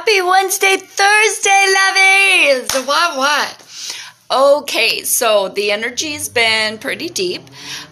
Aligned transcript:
Happy 0.00 0.22
Wednesday, 0.22 0.78
Thursday, 0.78 1.66
lovies! 1.76 2.86
What, 2.86 3.18
what? 3.18 3.92
Okay, 4.30 5.02
so 5.02 5.50
the 5.50 5.72
energy's 5.72 6.30
been 6.30 6.78
pretty 6.78 7.10
deep. 7.10 7.42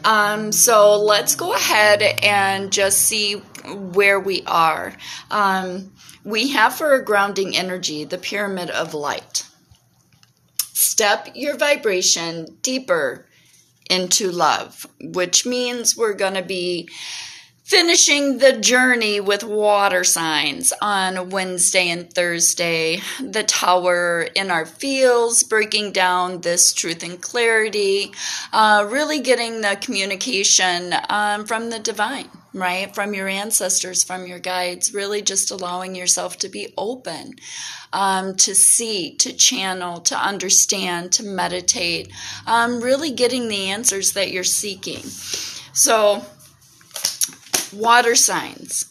Um, 0.06 0.50
so 0.50 0.98
let's 0.98 1.34
go 1.34 1.52
ahead 1.52 2.00
and 2.22 2.72
just 2.72 3.02
see 3.02 3.34
where 3.34 4.18
we 4.18 4.42
are. 4.46 4.94
Um, 5.30 5.92
we 6.24 6.48
have 6.52 6.74
for 6.74 6.94
a 6.94 7.04
grounding 7.04 7.54
energy 7.54 8.04
the 8.04 8.16
pyramid 8.16 8.70
of 8.70 8.94
light. 8.94 9.44
Step 10.72 11.28
your 11.34 11.58
vibration 11.58 12.56
deeper 12.62 13.26
into 13.90 14.30
love, 14.30 14.86
which 14.98 15.44
means 15.44 15.94
we're 15.94 16.14
going 16.14 16.34
to 16.34 16.42
be 16.42 16.88
finishing 17.68 18.38
the 18.38 18.58
journey 18.58 19.20
with 19.20 19.44
water 19.44 20.02
signs 20.02 20.72
on 20.80 21.28
Wednesday 21.28 21.90
and 21.90 22.10
Thursday. 22.10 22.98
The 23.20 23.42
tower 23.42 24.26
in 24.34 24.50
our 24.50 24.64
fields, 24.64 25.42
breaking 25.42 25.92
down 25.92 26.40
this 26.40 26.72
truth 26.72 27.02
and 27.02 27.20
clarity, 27.20 28.10
uh, 28.54 28.88
really 28.90 29.20
getting 29.20 29.60
the 29.60 29.76
communication 29.82 30.94
um, 31.10 31.44
from 31.44 31.68
the 31.68 31.78
divine, 31.78 32.30
right? 32.54 32.94
From 32.94 33.12
your 33.12 33.28
ancestors, 33.28 34.02
from 34.02 34.26
your 34.26 34.38
guides, 34.38 34.94
really 34.94 35.20
just 35.20 35.50
allowing 35.50 35.94
yourself 35.94 36.38
to 36.38 36.48
be 36.48 36.72
open. 36.78 37.34
Um, 37.90 38.36
to 38.36 38.54
see, 38.54 39.16
to 39.16 39.32
channel, 39.32 40.00
to 40.02 40.14
understand, 40.14 41.12
to 41.12 41.22
meditate, 41.22 42.12
um, 42.46 42.82
really 42.82 43.12
getting 43.12 43.48
the 43.48 43.70
answers 43.70 44.12
that 44.12 44.30
you're 44.30 44.44
seeking. 44.44 45.02
So, 45.72 46.22
water 47.72 48.14
signs. 48.14 48.86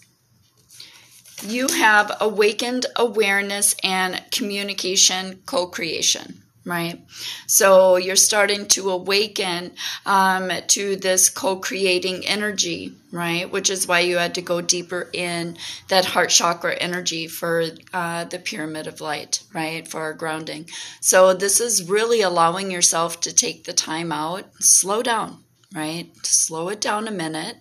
You 1.45 1.67
have 1.67 2.11
awakened 2.19 2.87
awareness 2.95 3.75
and 3.83 4.23
communication 4.31 5.43
co 5.45 5.67
creation, 5.67 6.41
right? 6.65 6.99
So 7.45 7.97
you're 7.97 8.15
starting 8.15 8.67
to 8.69 8.89
awaken 8.89 9.73
um, 10.05 10.51
to 10.69 10.95
this 10.95 11.29
co 11.29 11.57
creating 11.57 12.25
energy, 12.25 12.93
right? 13.11 13.49
Which 13.51 13.69
is 13.69 13.87
why 13.87 13.99
you 13.99 14.17
had 14.17 14.33
to 14.35 14.41
go 14.41 14.61
deeper 14.61 15.09
in 15.13 15.57
that 15.89 16.05
heart 16.05 16.31
chakra 16.31 16.73
energy 16.73 17.27
for 17.27 17.65
uh, 17.93 18.23
the 18.23 18.39
pyramid 18.39 18.87
of 18.87 18.99
light, 18.99 19.43
right? 19.53 19.87
For 19.87 20.01
our 20.01 20.13
grounding. 20.13 20.67
So 21.01 21.35
this 21.35 21.61
is 21.61 21.87
really 21.87 22.21
allowing 22.21 22.71
yourself 22.71 23.21
to 23.21 23.33
take 23.33 23.65
the 23.65 23.73
time 23.73 24.11
out, 24.11 24.45
slow 24.59 25.03
down, 25.03 25.43
right? 25.73 26.09
Slow 26.23 26.69
it 26.69 26.81
down 26.81 27.07
a 27.07 27.11
minute 27.11 27.57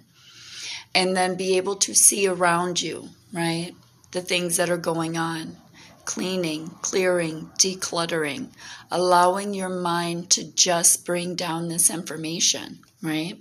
and 0.97 1.15
then 1.15 1.37
be 1.37 1.59
able 1.59 1.77
to 1.77 1.95
see 1.95 2.27
around 2.27 2.81
you, 2.81 3.11
right? 3.31 3.73
The 4.13 4.23
things 4.23 4.57
that 4.57 4.71
are 4.71 4.79
going 4.79 5.19
on. 5.19 5.59
Cleaning, 6.07 6.71
clearing, 6.81 7.51
decluttering, 7.59 8.49
allowing 8.91 9.53
your 9.53 9.69
mind 9.69 10.31
to 10.31 10.45
just 10.53 11.05
bring 11.05 11.35
down 11.35 11.69
this 11.69 11.91
information, 11.91 12.79
right? 13.03 13.39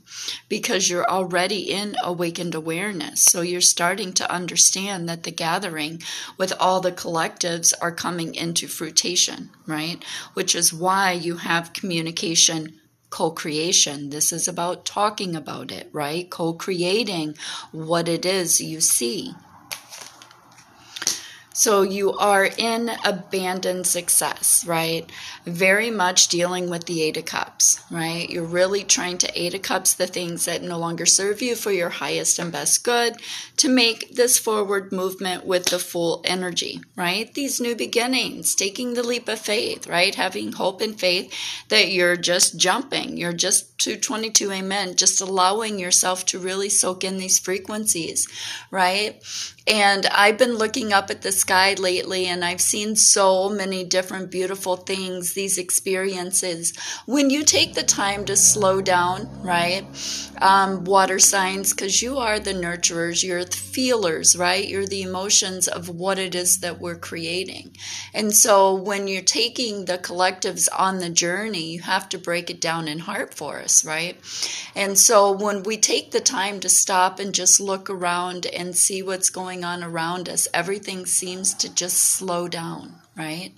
Because 0.50 0.90
you're 0.90 1.10
already 1.10 1.72
in 1.72 1.96
awakened 2.04 2.56
awareness. 2.56 3.24
So 3.24 3.40
you're 3.40 3.62
starting 3.62 4.12
to 4.14 4.30
understand 4.30 5.08
that 5.08 5.24
the 5.24 5.32
gathering 5.32 6.02
with 6.38 6.52
all 6.60 6.82
the 6.82 6.92
collectives 6.92 7.72
are 7.82 7.92
coming 7.92 8.36
into 8.36 8.68
fruition, 8.68 9.52
right? 9.66 10.04
Which 10.34 10.56
is 10.56 10.74
why 10.74 11.14
you 11.14 11.38
have 11.38 11.72
communication 11.72 12.82
co 13.16 13.32
creation. 13.32 14.10
This 14.10 14.34
is 14.34 14.46
about 14.46 14.84
talking 14.84 15.38
about 15.38 15.72
it, 15.72 15.88
right? 15.94 16.30
Co 16.30 16.52
creating 16.52 17.36
what 17.72 18.10
it 18.10 18.26
is 18.26 18.60
you 18.60 18.82
see. 18.82 19.34
So 21.58 21.84
you 21.84 22.12
are 22.18 22.50
in 22.58 22.92
abandoned 23.06 23.88
success, 23.88 24.66
right? 24.68 25.10
Very 25.46 25.90
much 25.90 26.28
dealing 26.28 26.70
with 26.70 26.84
the 26.84 27.02
Eight 27.02 27.16
of 27.16 27.24
Cups, 27.24 27.80
right? 27.90 28.30
You're 28.30 28.44
really 28.44 28.84
trying 28.84 29.18
to 29.20 29.42
Eight 29.42 29.54
of 29.54 29.62
Cups 29.62 29.94
the 29.94 30.06
things 30.06 30.44
that 30.44 30.62
no 30.62 30.78
longer 30.78 31.06
serve 31.06 31.42
you 31.42 31.56
for 31.56 31.72
your 31.72 31.92
highest 31.92 32.40
and 32.40 32.52
best 32.52 32.84
good 32.84 33.16
to 33.56 33.70
make 33.70 34.16
this 34.16 34.38
forward 34.38 34.92
movement 34.92 35.46
with 35.46 35.68
the 35.68 35.80
full 35.80 36.22
energy, 36.26 36.82
right? 36.98 37.34
These 37.34 37.62
new 37.62 37.74
beginnings, 37.74 38.54
taking 38.54 38.94
the 38.94 39.04
leap 39.04 39.30
of 39.30 39.40
faith, 39.40 39.88
right? 39.88 40.14
Having 40.14 40.52
hope 40.52 40.82
and 40.82 41.00
faith 41.00 41.34
that 41.70 41.90
you're 41.90 42.18
just 42.18 42.60
jumping. 42.60 43.16
You're 43.16 43.32
just 43.32 43.80
222 43.80 44.52
amen, 44.52 44.96
just 44.98 45.22
allowing 45.22 45.80
yourself 45.80 46.26
to 46.26 46.38
really 46.38 46.68
soak 46.68 47.06
in 47.06 47.18
these 47.18 47.40
frequencies, 47.40 48.28
right? 48.72 49.22
And 49.68 50.06
I've 50.08 50.38
been 50.38 50.56
looking 50.56 50.94
up 50.94 51.10
at 51.10 51.24
the 51.24 51.32
sky 51.32 51.74
lately 51.74 52.28
and 52.28 52.46
I've 52.46 52.62
seen 52.62 52.96
so 52.96 53.50
many 53.50 53.84
different 53.84 54.30
beautiful 54.30 54.76
things, 54.78 55.34
these 55.34 55.58
experiences. 55.58 56.74
When 57.08 57.32
you 57.32 57.44
take 57.44 57.74
the 57.74 57.82
time 57.82 58.26
to 58.26 58.36
slow 58.36 58.80
down, 58.82 59.28
right? 59.42 59.84
Um, 60.40 60.84
water 60.84 61.18
signs, 61.18 61.74
because 61.74 62.02
you 62.02 62.20
are 62.20 62.40
the 62.40 62.54
nurturers, 62.54 63.24
you're 63.24 63.44
the 63.44 63.56
feelers, 63.56 64.38
right? 64.38 64.68
You're 64.68 64.86
the 64.86 65.02
emotions 65.02 65.68
of 65.68 65.90
what 65.90 66.20
it 66.20 66.36
is 66.36 66.60
that 66.60 66.80
we're 66.80 66.96
creating. 66.96 67.76
And 68.14 68.36
so 68.36 68.76
when 68.76 69.08
you're 69.08 69.24
taking 69.24 69.86
the 69.86 69.98
collectives 69.98 70.70
on 70.78 71.00
the 71.00 71.10
journey, 71.10 71.72
you 71.72 71.82
have 71.82 72.08
to 72.10 72.20
break 72.20 72.52
it 72.52 72.62
down 72.62 72.88
in 72.88 73.00
heart 73.00 73.34
for 73.34 73.60
us, 73.60 73.84
right? 73.84 74.18
And 74.76 75.00
so 75.00 75.32
when 75.32 75.64
we 75.64 75.78
take 75.78 76.12
the 76.12 76.20
time 76.20 76.60
to 76.60 76.70
stop 76.70 77.20
and 77.20 77.34
just 77.34 77.60
look 77.60 77.90
around 77.90 78.46
and 78.46 78.78
see 78.78 79.02
what's 79.02 79.32
going 79.32 79.55
going 79.56 79.64
on 79.64 79.84
around 79.84 80.28
us, 80.28 80.48
everything 80.54 81.06
seems 81.06 81.54
to 81.54 81.74
just 81.74 81.98
slow 81.98 82.48
down, 82.48 82.96
right? 83.16 83.54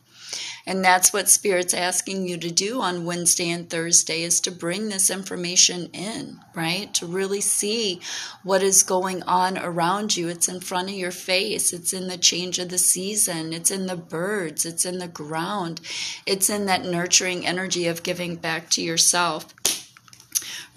And 0.68 0.84
that's 0.84 1.14
what 1.14 1.30
Spirit's 1.30 1.74
asking 1.74 2.28
you 2.28 2.38
to 2.38 2.52
do 2.52 2.82
on 2.82 3.06
Wednesday 3.06 3.50
and 3.50 3.70
Thursday 3.70 4.22
is 4.22 4.42
to 4.42 4.52
bring 4.52 4.90
this 4.90 5.10
information 5.10 5.90
in, 5.94 6.42
right? 6.54 6.94
To 6.96 7.06
really 7.06 7.40
see 7.40 8.02
what 8.44 8.62
is 8.62 8.84
going 8.84 9.24
on 9.24 9.58
around 9.58 10.18
you. 10.18 10.28
It's 10.28 10.50
in 10.50 10.60
front 10.60 10.90
of 10.90 10.96
your 10.96 11.12
face. 11.12 11.72
It's 11.72 11.94
in 11.94 12.10
the 12.10 12.18
change 12.18 12.60
of 12.60 12.70
the 12.70 12.78
season. 12.78 13.54
It's 13.54 13.72
in 13.72 13.88
the 13.88 13.96
birds. 13.96 14.66
It's 14.66 14.86
in 14.86 15.00
the 15.00 15.08
ground. 15.08 15.80
It's 16.26 16.50
in 16.50 16.66
that 16.66 16.84
nurturing 16.84 17.48
energy 17.48 17.88
of 17.88 18.04
giving 18.04 18.36
back 18.36 18.70
to 18.72 18.84
yourself 18.84 19.56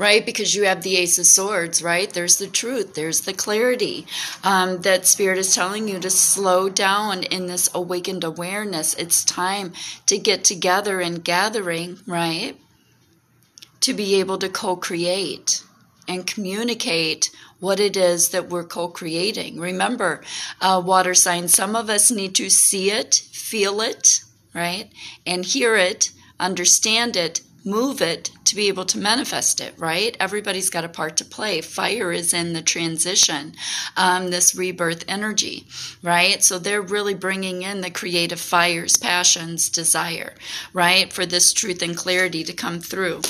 right? 0.01 0.25
Because 0.25 0.55
you 0.55 0.65
have 0.65 0.83
the 0.83 0.97
Ace 0.97 1.19
of 1.19 1.27
Swords, 1.27 1.83
right? 1.83 2.11
There's 2.11 2.39
the 2.39 2.47
truth, 2.47 2.95
there's 2.95 3.21
the 3.21 3.35
clarity 3.35 4.07
um, 4.43 4.81
that 4.81 5.05
Spirit 5.05 5.37
is 5.37 5.55
telling 5.55 5.89
you 5.89 5.99
to 6.01 6.09
slow 6.09 6.71
down 6.71 7.23
in 7.25 7.49
this 7.49 7.69
awakened 7.75 8.25
awareness. 8.25 8.95
It's 8.95 9.23
time 9.23 9.75
to 10.07 10.17
get 10.17 10.43
together 10.43 11.01
and 11.01 11.23
gathering, 11.23 11.99
right? 12.07 12.57
To 13.83 13.93
be 13.93 14.19
able 14.19 14.39
to 14.39 14.49
co 14.49 14.75
create 14.75 15.63
and 16.09 16.27
communicate 16.27 17.31
what 17.59 17.79
it 17.79 17.95
is 17.95 18.31
that 18.31 18.49
we're 18.49 18.65
co 18.65 18.89
creating. 18.89 19.61
Remember, 19.61 20.23
uh, 20.63 20.81
water 20.83 21.13
signs, 21.13 21.53
some 21.53 21.77
of 21.77 21.91
us 21.91 22.11
need 22.11 22.35
to 22.37 22.49
see 22.49 22.91
it, 22.91 23.17
feel 23.33 23.83
it, 23.83 24.23
right? 24.55 24.89
And 25.27 25.45
hear 25.45 25.77
it, 25.77 26.11
understand 26.39 27.17
it, 27.17 27.43
move 27.65 28.01
it 28.01 28.31
to 28.45 28.57
be 28.57 28.69
able 28.69 28.85
to 28.87 28.99
manifest 28.99 29.61
it, 29.61 29.75
right? 29.79 30.17
Everybody's 30.19 30.71
got 30.71 30.85
a 30.85 30.89
part 30.89 31.17
to 31.19 31.25
play. 31.25 31.61
Fire 31.61 32.13
is 32.13 32.33
in 32.35 32.53
the 32.53 32.63
transition, 32.63 33.55
um, 33.97 34.31
this 34.31 34.55
rebirth 34.55 35.05
energy, 35.09 35.67
right? 36.03 36.43
So 36.43 36.59
they're 36.59 36.83
really 36.83 37.15
bringing 37.15 37.63
in 37.63 37.81
the 37.81 37.91
creative 37.91 38.41
fires, 38.41 38.97
passions, 38.97 39.69
desire, 39.69 40.35
right? 40.73 41.13
For 41.13 41.27
this 41.27 41.53
truth 41.53 41.83
and 41.83 41.97
clarity 41.97 42.45
to 42.45 42.53
come 42.53 42.81
through 42.81 43.23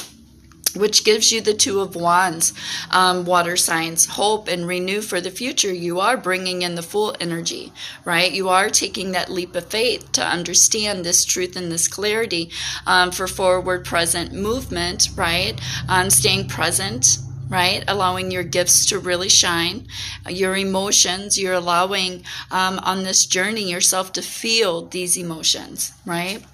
which 0.75 1.05
gives 1.05 1.33
you 1.33 1.41
the 1.41 1.55
two 1.55 1.81
of 1.81 1.95
wands. 1.95 2.53
Um, 2.91 3.25
water 3.25 3.57
signs 3.57 4.07
hope 4.07 4.49
and 4.49 4.67
renew 4.67 5.01
for 5.01 5.21
the 5.21 5.31
future. 5.31 5.73
You 5.73 6.01
are 6.01 6.17
bringing 6.17 6.63
in 6.63 6.75
the 6.75 6.83
full 6.83 7.15
energy 7.21 7.73
right? 8.05 8.33
You 8.33 8.49
are 8.49 8.71
taking 8.71 9.13
that 9.13 9.31
leap 9.31 9.55
of 9.55 9.67
faith 9.67 10.13
to 10.13 10.27
understand 10.27 11.05
this 11.05 11.25
truth 11.25 11.57
and 11.57 11.71
this 11.71 11.89
clarity 11.89 12.51
um, 12.87 13.11
for 13.11 13.27
forward 13.27 13.85
present 13.85 14.33
movement 14.33 15.09
right? 15.17 15.61
Um, 15.89 16.11
staying 16.11 16.49
present 16.49 17.19
right? 17.49 17.83
Allowing 17.89 18.31
your 18.31 18.45
gifts 18.45 18.87
to 18.87 18.99
really 19.01 19.29
shine, 19.29 19.89
your 20.29 20.57
emotions, 20.57 21.37
you're 21.37 21.53
allowing 21.53 22.23
um, 22.53 22.79
on 22.79 23.03
this 23.03 23.27
journey 23.27 23.69
yourself 23.69 24.13
to 24.13 24.23
feel 24.23 24.87
these 24.87 25.19
emotions, 25.19 25.93
right? 26.07 26.45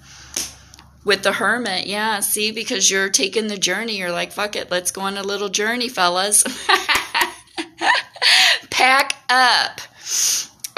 With 1.07 1.23
the 1.23 1.31
hermit. 1.31 1.87
Yeah 1.87 2.19
see 2.19 2.51
because 2.51 2.91
you're 2.91 3.09
taking 3.09 3.47
the 3.47 3.57
journey. 3.57 3.97
You're 3.97 4.11
like 4.11 4.31
fuck 4.31 4.55
it 4.55 4.69
let's 4.69 4.91
go 4.91 5.01
on 5.01 5.17
a 5.17 5.23
little 5.23 5.49
journey 5.49 5.89
fellas. 5.89 6.43
Pack 8.69 9.15
up 9.29 9.81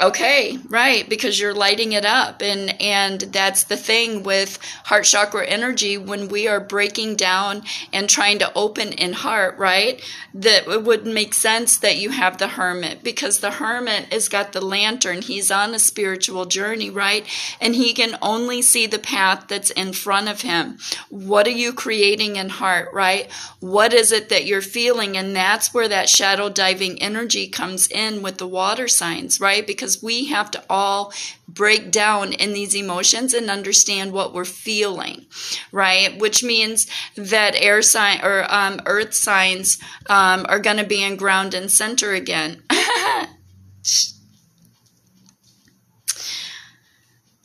Okay, 0.00 0.58
right, 0.70 1.06
because 1.06 1.38
you're 1.38 1.52
lighting 1.52 1.92
it 1.92 2.06
up 2.06 2.40
and 2.40 2.80
and 2.80 3.20
that's 3.20 3.64
the 3.64 3.76
thing 3.76 4.22
with 4.22 4.58
heart 4.84 5.04
chakra 5.04 5.46
energy 5.46 5.98
when 5.98 6.28
we 6.28 6.48
are 6.48 6.58
breaking 6.58 7.16
down 7.16 7.62
and 7.92 8.08
trying 8.08 8.38
to 8.38 8.50
open 8.54 8.92
in 8.92 9.12
heart, 9.12 9.58
right? 9.58 10.02
That 10.32 10.66
it 10.66 10.84
would 10.84 11.04
make 11.04 11.34
sense 11.34 11.76
that 11.76 11.98
you 11.98 12.10
have 12.10 12.38
the 12.38 12.48
hermit 12.48 13.02
because 13.02 13.40
the 13.40 13.50
hermit 13.50 14.10
has 14.10 14.30
got 14.30 14.52
the 14.52 14.64
lantern. 14.64 15.20
He's 15.20 15.50
on 15.50 15.74
a 15.74 15.78
spiritual 15.78 16.46
journey, 16.46 16.88
right? 16.88 17.26
And 17.60 17.74
he 17.74 17.92
can 17.92 18.16
only 18.22 18.62
see 18.62 18.86
the 18.86 18.98
path 18.98 19.48
that's 19.48 19.70
in 19.70 19.92
front 19.92 20.28
of 20.28 20.40
him. 20.40 20.78
What 21.10 21.46
are 21.46 21.50
you 21.50 21.74
creating 21.74 22.36
in 22.36 22.48
heart, 22.48 22.88
right? 22.94 23.30
What 23.60 23.92
is 23.92 24.12
it 24.12 24.30
that 24.30 24.46
you're 24.46 24.62
feeling? 24.62 25.18
And 25.18 25.36
that's 25.36 25.74
where 25.74 25.88
that 25.88 26.08
shadow 26.08 26.48
diving 26.48 27.02
energy 27.02 27.48
comes 27.48 27.86
in 27.88 28.22
with 28.22 28.38
the 28.38 28.48
water 28.48 28.88
signs, 28.88 29.40
right? 29.40 29.66
Because 29.66 29.89
because 29.90 30.02
we 30.02 30.26
have 30.26 30.50
to 30.52 30.62
all 30.70 31.12
break 31.48 31.90
down 31.90 32.32
in 32.32 32.52
these 32.52 32.74
emotions 32.74 33.34
and 33.34 33.50
understand 33.50 34.12
what 34.12 34.32
we're 34.32 34.44
feeling, 34.44 35.26
right? 35.72 36.18
Which 36.18 36.44
means 36.44 36.86
that 37.16 37.56
air 37.56 37.82
sign 37.82 38.20
or 38.22 38.46
um, 38.48 38.80
earth 38.86 39.14
signs 39.14 39.78
um, 40.08 40.46
are 40.48 40.60
going 40.60 40.76
to 40.76 40.84
be 40.84 41.02
in 41.02 41.16
ground 41.16 41.54
and 41.54 41.70
center 41.70 42.12
again. 42.12 42.62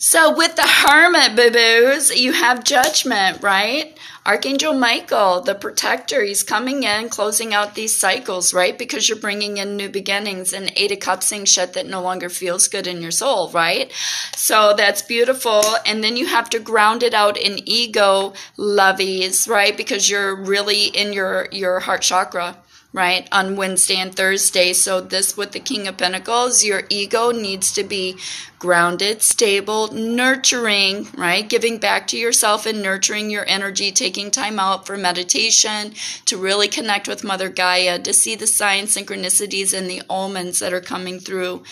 so 0.05 0.35
with 0.35 0.55
the 0.55 0.61
hermit 0.61 1.35
boo 1.35 1.49
boos, 1.49 2.15
you 2.15 2.31
have 2.31 2.63
judgment, 2.63 3.41
right? 3.41 3.97
Archangel 4.23 4.75
Michael, 4.75 5.41
the 5.41 5.55
protector, 5.55 6.21
he's 6.23 6.43
coming 6.43 6.83
in, 6.83 7.09
closing 7.09 7.55
out 7.55 7.73
these 7.73 7.99
cycles, 7.99 8.53
right? 8.53 8.77
Because 8.77 9.09
you're 9.09 9.17
bringing 9.17 9.57
in 9.57 9.75
new 9.75 9.89
beginnings 9.89 10.53
and 10.53 10.71
Eight 10.75 10.91
of 10.91 10.99
Cups 10.99 11.25
saying 11.25 11.45
shit 11.45 11.73
that 11.73 11.87
no 11.87 12.03
longer 12.03 12.29
feels 12.29 12.67
good 12.67 12.85
in 12.85 13.01
your 13.01 13.09
soul, 13.09 13.49
right? 13.49 13.91
So 14.35 14.75
that's 14.77 15.01
beautiful. 15.01 15.63
And 15.87 16.03
then 16.03 16.17
you 16.17 16.27
have 16.27 16.51
to 16.51 16.59
ground 16.59 17.01
it 17.01 17.15
out 17.15 17.35
in 17.35 17.67
ego 17.67 18.33
lovies, 18.59 19.49
right? 19.49 19.75
Because 19.75 20.07
you're 20.07 20.35
really 20.35 20.85
in 20.85 21.13
your, 21.13 21.47
your 21.51 21.79
heart 21.79 22.03
chakra 22.03 22.57
right, 22.95 23.27
on 23.29 23.57
Wednesday 23.57 23.97
and 23.97 24.15
Thursday. 24.15 24.71
So, 24.71 25.01
this 25.01 25.35
with 25.35 25.51
the 25.51 25.59
King 25.59 25.85
of 25.85 25.97
Pentacles, 25.97 26.63
your 26.63 26.83
ego 26.89 27.31
needs 27.31 27.73
to 27.73 27.83
be 27.83 28.15
grounded, 28.57 29.21
stable, 29.21 29.91
nurturing, 29.91 31.09
right? 31.17 31.47
Giving 31.47 31.77
back 31.77 32.07
to 32.07 32.17
yourself 32.17 32.65
and 32.65 32.81
nurturing 32.81 33.29
your 33.29 33.43
energy, 33.49 33.91
taking 33.91 34.31
time 34.31 34.59
out 34.59 34.87
for 34.87 34.95
meditation 34.95 35.93
to 36.23 36.37
really 36.37 36.69
connect 36.69 37.09
with 37.09 37.25
Mother 37.25 37.49
Gaia, 37.49 37.99
to 37.99 38.13
see 38.13 38.33
the 38.33 38.47
signs, 38.47 38.95
synchronicities, 38.95 39.77
and 39.77 39.89
the 39.89 40.01
omens 40.09 40.59
that 40.59 40.71
are 40.71 40.79
coming 40.79 41.19
through. 41.19 41.63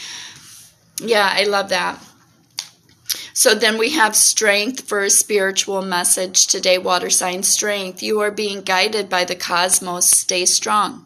Yeah, 1.00 1.30
I 1.32 1.46
love 1.46 1.70
that. 1.70 2.04
So 3.34 3.56
then 3.56 3.78
we 3.78 3.92
have 3.92 4.16
strength 4.16 4.82
for 4.82 5.04
a 5.04 5.10
spiritual 5.10 5.82
message 5.82 6.48
today, 6.48 6.78
water 6.78 7.10
sign 7.10 7.44
strength. 7.44 8.04
You 8.04 8.20
are 8.20 8.30
being 8.30 8.62
guided 8.62 9.10
by 9.10 9.24
the 9.24 9.36
cosmos. 9.36 10.10
Stay 10.10 10.46
strong 10.46 11.06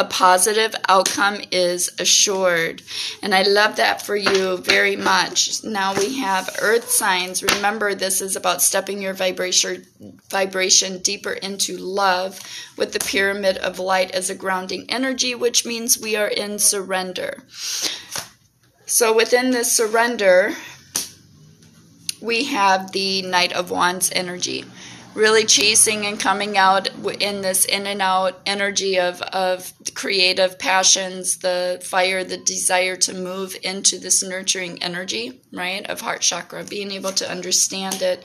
a 0.00 0.04
positive 0.04 0.74
outcome 0.88 1.42
is 1.52 1.90
assured. 1.98 2.82
And 3.22 3.34
I 3.34 3.42
love 3.42 3.76
that 3.76 4.00
for 4.00 4.16
you 4.16 4.56
very 4.56 4.96
much. 4.96 5.62
Now 5.62 5.92
we 5.94 6.16
have 6.20 6.56
earth 6.62 6.88
signs. 6.88 7.42
Remember, 7.42 7.94
this 7.94 8.22
is 8.22 8.34
about 8.34 8.62
stepping 8.62 9.02
your 9.02 9.12
vibration 9.12 9.84
vibration 10.30 11.00
deeper 11.00 11.32
into 11.32 11.76
love 11.76 12.40
with 12.78 12.94
the 12.94 12.98
pyramid 12.98 13.58
of 13.58 13.78
light 13.78 14.10
as 14.12 14.30
a 14.30 14.34
grounding 14.34 14.86
energy, 14.88 15.34
which 15.34 15.66
means 15.66 16.00
we 16.00 16.16
are 16.16 16.28
in 16.28 16.58
surrender. 16.58 17.44
So 18.86 19.14
within 19.14 19.50
this 19.50 19.70
surrender, 19.70 20.54
we 22.22 22.44
have 22.44 22.92
the 22.92 23.20
Knight 23.20 23.52
of 23.52 23.70
Wands 23.70 24.10
energy 24.14 24.64
really 25.14 25.44
chasing 25.44 26.06
and 26.06 26.20
coming 26.20 26.56
out 26.56 26.88
in 27.20 27.42
this 27.42 27.64
in 27.64 27.86
and 27.86 28.00
out 28.00 28.40
energy 28.46 28.98
of, 28.98 29.20
of 29.22 29.72
creative 29.94 30.58
passions, 30.58 31.38
the 31.38 31.80
fire, 31.84 32.22
the 32.22 32.36
desire 32.38 32.96
to 32.96 33.14
move 33.14 33.56
into 33.62 33.98
this 33.98 34.22
nurturing 34.22 34.82
energy, 34.82 35.40
right, 35.52 35.88
of 35.90 36.00
heart 36.00 36.20
chakra, 36.20 36.64
being 36.64 36.92
able 36.92 37.12
to 37.12 37.30
understand 37.30 38.02
it 38.02 38.24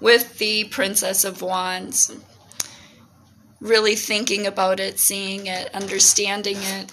with 0.00 0.38
the 0.38 0.64
Princess 0.64 1.24
of 1.24 1.40
Wands. 1.40 2.14
Really 3.60 3.94
thinking 3.94 4.46
about 4.46 4.80
it, 4.80 4.98
seeing 4.98 5.46
it, 5.46 5.74
understanding 5.74 6.58
it. 6.58 6.92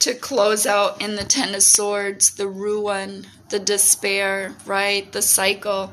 To 0.00 0.14
close 0.14 0.66
out 0.66 1.02
in 1.02 1.16
the 1.16 1.24
Ten 1.24 1.54
of 1.54 1.62
Swords, 1.62 2.36
the 2.36 2.46
ruin, 2.46 3.26
the 3.48 3.58
despair, 3.58 4.54
right? 4.64 5.10
The 5.10 5.22
cycle 5.22 5.92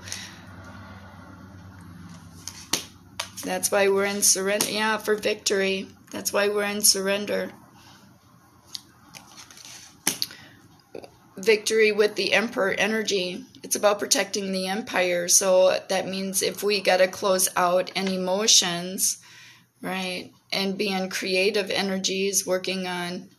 That's 3.44 3.72
why 3.72 3.90
we're 3.90 4.06
in 4.06 4.22
surrender. 4.22 4.70
Yeah, 4.70 4.98
for 4.98 5.16
victory. 5.16 5.88
That's 6.12 6.32
why 6.32 6.48
we're 6.48 6.64
in 6.64 6.82
surrender. 6.82 7.52
Victory 11.38 11.92
with 11.92 12.16
the 12.16 12.34
Emperor 12.34 12.72
energy. 12.72 13.44
It's 13.62 13.76
about 13.76 14.00
protecting 14.00 14.52
the 14.52 14.68
empire. 14.68 15.28
So 15.28 15.78
that 15.90 16.08
means 16.08 16.42
if 16.42 16.64
we 16.64 16.80
got 16.80 16.98
to 16.98 17.08
close 17.08 17.50
out 17.58 17.92
any 17.96 18.16
emotions, 18.16 19.18
right, 19.82 20.32
and 20.54 20.78
being 20.78 21.10
creative 21.10 21.70
energies, 21.70 22.46
working 22.46 22.88
on 22.88 23.30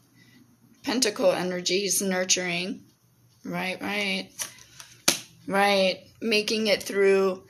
pentacle 0.83 1.33
energies, 1.33 2.03
nurturing, 2.03 2.83
right, 3.45 3.81
right, 3.81 4.29
right, 5.47 6.01
making 6.21 6.67
it 6.67 6.83
through 6.83 7.45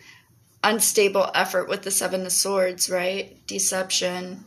unstable 0.65 1.31
effort 1.35 1.69
with 1.69 1.83
the 1.83 1.91
Seven 1.91 2.27
of 2.27 2.33
Swords, 2.33 2.91
right? 2.91 3.47
Deception, 3.47 4.45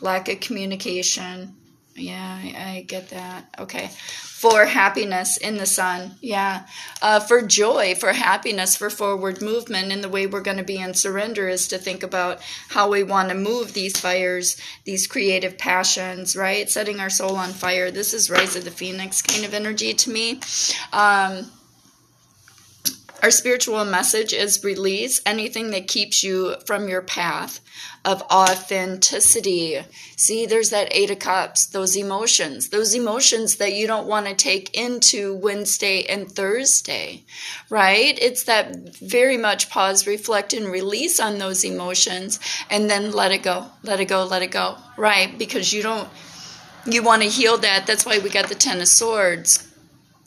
lack 0.00 0.28
of 0.28 0.40
communication. 0.40 1.56
Yeah, 1.96 2.40
I, 2.42 2.72
I 2.78 2.82
get 2.82 3.10
that. 3.10 3.54
Okay. 3.58 3.88
For 3.88 4.66
happiness 4.66 5.36
in 5.36 5.56
the 5.56 5.64
sun. 5.64 6.16
Yeah. 6.20 6.66
Uh, 7.00 7.20
for 7.20 7.40
joy, 7.40 7.94
for 7.94 8.12
happiness, 8.12 8.76
for 8.76 8.90
forward 8.90 9.40
movement. 9.40 9.92
And 9.92 10.02
the 10.02 10.08
way 10.08 10.26
we're 10.26 10.40
going 10.40 10.58
to 10.58 10.64
be 10.64 10.78
in 10.78 10.94
surrender 10.94 11.48
is 11.48 11.68
to 11.68 11.78
think 11.78 12.02
about 12.02 12.42
how 12.68 12.90
we 12.90 13.04
want 13.04 13.28
to 13.28 13.34
move 13.34 13.72
these 13.72 13.98
fires, 13.98 14.56
these 14.84 15.06
creative 15.06 15.56
passions, 15.56 16.36
right? 16.36 16.68
Setting 16.68 16.98
our 17.00 17.10
soul 17.10 17.36
on 17.36 17.50
fire. 17.50 17.90
This 17.90 18.12
is 18.12 18.28
Rise 18.28 18.56
of 18.56 18.64
the 18.64 18.70
Phoenix 18.70 19.22
kind 19.22 19.44
of 19.44 19.54
energy 19.54 19.94
to 19.94 20.10
me. 20.10 20.40
Um, 20.92 21.50
our 23.24 23.30
spiritual 23.30 23.86
message 23.86 24.34
is 24.34 24.62
release 24.62 25.18
anything 25.24 25.70
that 25.70 25.88
keeps 25.88 26.22
you 26.22 26.54
from 26.66 26.90
your 26.90 27.00
path 27.00 27.58
of 28.04 28.20
authenticity. 28.24 29.80
See, 30.14 30.44
there's 30.44 30.68
that 30.68 30.88
Eight 30.90 31.10
of 31.10 31.20
Cups, 31.20 31.64
those 31.64 31.96
emotions, 31.96 32.68
those 32.68 32.94
emotions 32.94 33.56
that 33.56 33.72
you 33.72 33.86
don't 33.86 34.06
want 34.06 34.26
to 34.26 34.34
take 34.34 34.76
into 34.78 35.34
Wednesday 35.36 36.04
and 36.04 36.30
Thursday, 36.30 37.22
right? 37.70 38.18
It's 38.20 38.42
that 38.42 38.98
very 38.98 39.38
much 39.38 39.70
pause, 39.70 40.06
reflect, 40.06 40.52
and 40.52 40.66
release 40.66 41.18
on 41.18 41.38
those 41.38 41.64
emotions 41.64 42.38
and 42.68 42.90
then 42.90 43.10
let 43.10 43.32
it 43.32 43.42
go, 43.42 43.68
let 43.82 44.00
it 44.00 44.08
go, 44.08 44.26
let 44.26 44.42
it 44.42 44.50
go, 44.50 44.76
right? 44.98 45.38
Because 45.38 45.72
you 45.72 45.82
don't, 45.82 46.10
you 46.84 47.02
want 47.02 47.22
to 47.22 47.28
heal 47.30 47.56
that. 47.56 47.86
That's 47.86 48.04
why 48.04 48.18
we 48.18 48.28
got 48.28 48.50
the 48.50 48.54
Ten 48.54 48.82
of 48.82 48.88
Swords. 48.88 49.66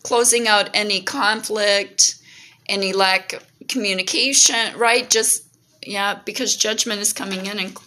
Closing 0.02 0.48
out 0.48 0.72
any 0.74 1.04
conflict, 1.04 2.16
any 2.70 2.94
lack 2.94 3.34
of 3.34 3.44
communication, 3.68 4.78
right? 4.78 5.10
Just, 5.10 5.44
yeah, 5.82 6.20
because 6.26 6.56
judgment 6.56 7.02
is 7.02 7.14
coming 7.14 7.46
in 7.46 7.60
and 7.60 7.78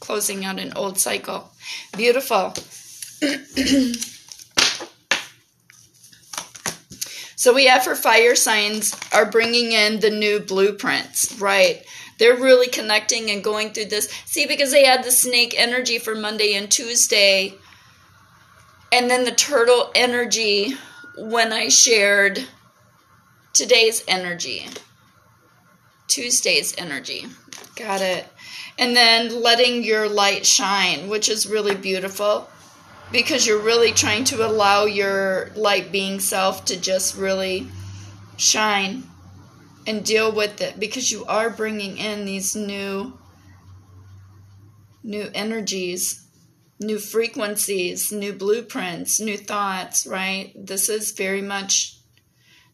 closing 0.00 0.44
out 0.44 0.58
an 0.58 0.72
old 0.74 0.98
cycle. 0.98 1.50
Beautiful. 1.96 2.54
so 7.36 7.52
we 7.54 7.66
have 7.66 7.84
for 7.84 7.94
fire 7.94 8.34
signs 8.34 8.96
are 9.12 9.30
bringing 9.30 9.72
in 9.72 10.00
the 10.00 10.10
new 10.10 10.40
blueprints, 10.40 11.38
right? 11.40 11.84
They're 12.18 12.36
really 12.36 12.68
connecting 12.68 13.30
and 13.30 13.44
going 13.44 13.70
through 13.70 13.86
this. 13.86 14.08
See, 14.26 14.46
because 14.46 14.72
they 14.72 14.84
had 14.84 15.04
the 15.04 15.10
snake 15.12 15.54
energy 15.56 15.98
for 15.98 16.14
Monday 16.14 16.54
and 16.54 16.70
Tuesday, 16.70 17.54
and 18.90 19.10
then 19.10 19.24
the 19.24 19.30
turtle 19.30 19.90
energy 19.94 20.74
when 21.16 21.52
I 21.52 21.68
shared 21.68 22.46
today's 23.58 24.04
energy, 24.06 24.66
Tuesday's 26.06 26.74
energy. 26.78 27.26
Got 27.76 28.00
it. 28.00 28.26
And 28.78 28.94
then 28.94 29.42
letting 29.42 29.82
your 29.82 30.08
light 30.08 30.46
shine, 30.46 31.08
which 31.08 31.28
is 31.28 31.46
really 31.46 31.74
beautiful 31.74 32.48
because 33.10 33.46
you're 33.46 33.60
really 33.60 33.92
trying 33.92 34.24
to 34.24 34.46
allow 34.46 34.84
your 34.84 35.50
light 35.56 35.90
being 35.90 36.20
self 36.20 36.64
to 36.66 36.80
just 36.80 37.16
really 37.16 37.66
shine 38.36 39.02
and 39.86 40.04
deal 40.04 40.30
with 40.30 40.60
it 40.60 40.78
because 40.78 41.10
you 41.10 41.24
are 41.24 41.50
bringing 41.50 41.98
in 41.98 42.24
these 42.24 42.54
new 42.54 43.18
new 45.02 45.28
energies 45.34 46.28
new 46.80 46.98
frequencies, 46.98 48.12
new 48.12 48.32
blueprints, 48.32 49.20
new 49.20 49.36
thoughts, 49.36 50.06
right? 50.06 50.52
This 50.54 50.88
is 50.88 51.12
very 51.12 51.42
much 51.42 51.97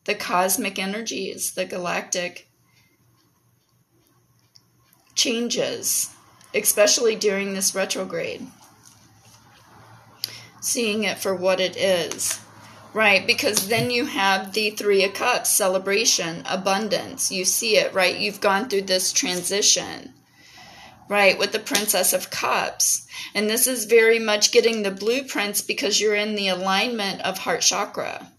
the 0.04 0.14
cosmic 0.14 0.78
energies, 0.78 1.52
the 1.52 1.64
galactic 1.64 2.48
changes, 5.14 6.10
especially 6.54 7.16
during 7.16 7.54
this 7.54 7.74
retrograde. 7.74 8.46
Seeing 10.60 11.04
it 11.04 11.18
for 11.18 11.34
what 11.34 11.60
it 11.60 11.76
is. 11.76 12.40
Right, 12.92 13.26
because 13.26 13.66
then 13.66 13.90
you 13.90 14.04
have 14.04 14.52
the 14.52 14.70
Three 14.70 15.02
of 15.02 15.14
Cups 15.14 15.50
celebration, 15.50 16.44
abundance. 16.48 17.32
You 17.32 17.44
see 17.44 17.76
it, 17.76 17.92
right? 17.92 18.16
You've 18.16 18.40
gone 18.40 18.68
through 18.68 18.82
this 18.82 19.12
transition, 19.12 20.12
right, 21.08 21.36
with 21.36 21.50
the 21.50 21.58
Princess 21.58 22.12
of 22.12 22.30
Cups. 22.30 23.04
And 23.34 23.50
this 23.50 23.66
is 23.66 23.86
very 23.86 24.20
much 24.20 24.52
getting 24.52 24.84
the 24.84 24.92
blueprints 24.92 25.60
because 25.60 26.00
you're 26.00 26.14
in 26.14 26.36
the 26.36 26.46
alignment 26.46 27.20
of 27.22 27.38
heart 27.38 27.62
chakra 27.62 28.30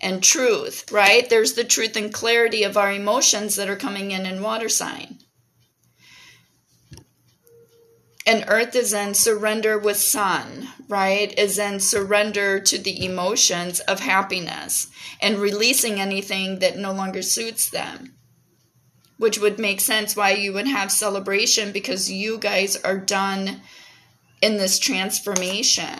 and 0.00 0.22
truth, 0.22 0.90
right? 0.92 1.28
There's 1.28 1.54
the 1.54 1.64
truth 1.64 1.96
and 1.96 2.12
clarity 2.12 2.62
of 2.62 2.76
our 2.76 2.92
emotions 2.92 3.56
that 3.56 3.68
are 3.68 3.76
coming 3.76 4.10
in 4.10 4.26
in 4.26 4.42
water 4.42 4.68
sign. 4.68 5.18
And 8.28 8.44
earth 8.46 8.76
is 8.76 8.92
in 8.92 9.14
surrender 9.14 9.78
with 9.78 9.96
sun, 9.96 10.68
right? 10.86 11.36
Is 11.38 11.58
in 11.58 11.80
surrender 11.80 12.60
to 12.60 12.76
the 12.76 13.06
emotions 13.06 13.80
of 13.80 14.00
happiness 14.00 14.88
and 15.20 15.38
releasing 15.38 15.98
anything 15.98 16.58
that 16.58 16.76
no 16.76 16.92
longer 16.92 17.22
suits 17.22 17.70
them. 17.70 18.14
Which 19.16 19.38
would 19.38 19.58
make 19.58 19.80
sense 19.80 20.14
why 20.14 20.32
you 20.32 20.52
would 20.52 20.68
have 20.68 20.92
celebration 20.92 21.72
because 21.72 22.12
you 22.12 22.38
guys 22.38 22.76
are 22.76 22.98
done 22.98 23.62
in 24.42 24.58
this 24.58 24.78
transformation. 24.78 25.98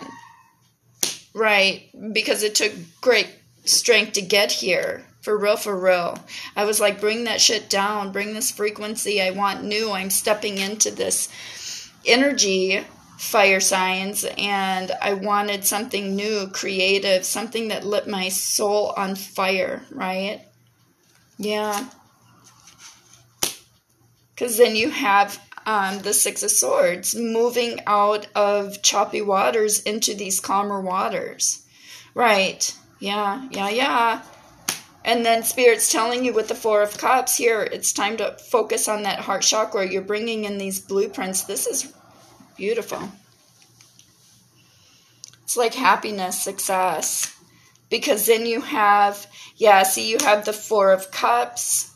Right? 1.33 1.89
Because 2.13 2.43
it 2.43 2.53
took 2.53 2.73
great 3.01 3.38
strength 3.69 4.13
to 4.13 4.21
get 4.21 4.51
here. 4.51 5.05
For 5.21 5.37
real, 5.37 5.57
for 5.57 5.77
real. 5.77 6.17
I 6.55 6.63
was 6.63 6.79
like, 6.79 7.01
bring 7.01 7.25
that 7.25 7.41
shit 7.41 7.69
down, 7.69 8.11
bring 8.11 8.33
this 8.33 8.51
frequency. 8.51 9.21
I 9.21 9.31
want 9.31 9.63
new. 9.63 9.91
I'm 9.91 10.09
stepping 10.09 10.57
into 10.57 10.91
this 10.91 11.27
energy 12.05 12.85
fire 13.19 13.59
signs 13.59 14.25
and 14.37 14.93
I 15.01 15.13
wanted 15.13 15.65
something 15.65 16.15
new, 16.15 16.47
creative, 16.53 17.25
something 17.25 17.67
that 17.67 17.85
lit 17.85 18.07
my 18.07 18.29
soul 18.29 18.93
on 18.95 19.15
fire, 19.15 19.83
right? 19.91 20.41
Yeah. 21.37 21.89
Because 24.33 24.57
then 24.57 24.77
you 24.77 24.89
have 24.89 25.37
um, 25.65 25.99
the 25.99 26.13
Six 26.13 26.43
of 26.43 26.51
Swords 26.51 27.13
moving 27.13 27.81
out 27.85 28.27
of 28.35 28.81
choppy 28.81 29.21
waters 29.21 29.81
into 29.81 30.15
these 30.15 30.39
calmer 30.39 30.79
waters. 30.79 31.65
Right. 32.15 32.73
Yeah, 32.99 33.47
yeah, 33.51 33.69
yeah. 33.69 34.21
And 35.05 35.25
then 35.25 35.43
Spirit's 35.43 35.91
telling 35.91 36.25
you 36.25 36.33
with 36.33 36.49
the 36.49 36.55
Four 36.55 36.83
of 36.83 36.97
Cups 36.97 37.37
here, 37.37 37.61
it's 37.61 37.93
time 37.93 38.17
to 38.17 38.37
focus 38.37 38.87
on 38.87 39.03
that 39.03 39.19
heart 39.19 39.41
chakra. 39.41 39.89
You're 39.89 40.01
bringing 40.01 40.43
in 40.43 40.57
these 40.57 40.79
blueprints. 40.79 41.43
This 41.43 41.65
is 41.65 41.93
beautiful. 42.57 43.09
It's 45.43 45.55
like 45.55 45.73
happiness, 45.73 46.39
success. 46.39 47.35
Because 47.89 48.27
then 48.27 48.45
you 48.45 48.61
have, 48.61 49.25
yeah, 49.55 49.83
see, 49.83 50.09
you 50.09 50.17
have 50.21 50.45
the 50.45 50.53
Four 50.53 50.91
of 50.91 51.09
Cups. 51.09 51.95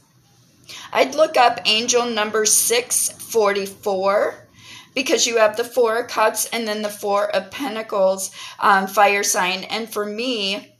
I'd 0.91 1.13
look 1.13 1.37
up 1.37 1.59
angel 1.65 2.05
number 2.05 2.45
644 2.45 4.47
because 4.95 5.27
you 5.27 5.37
have 5.37 5.57
the 5.57 5.63
Four 5.63 5.99
of 5.99 6.07
Cups 6.07 6.47
and 6.51 6.67
then 6.67 6.81
the 6.81 6.89
Four 6.89 7.29
of 7.35 7.51
Pentacles 7.51 8.31
um, 8.59 8.87
fire 8.87 9.23
sign. 9.23 9.65
And 9.65 9.91
for 9.91 10.05
me, 10.05 10.72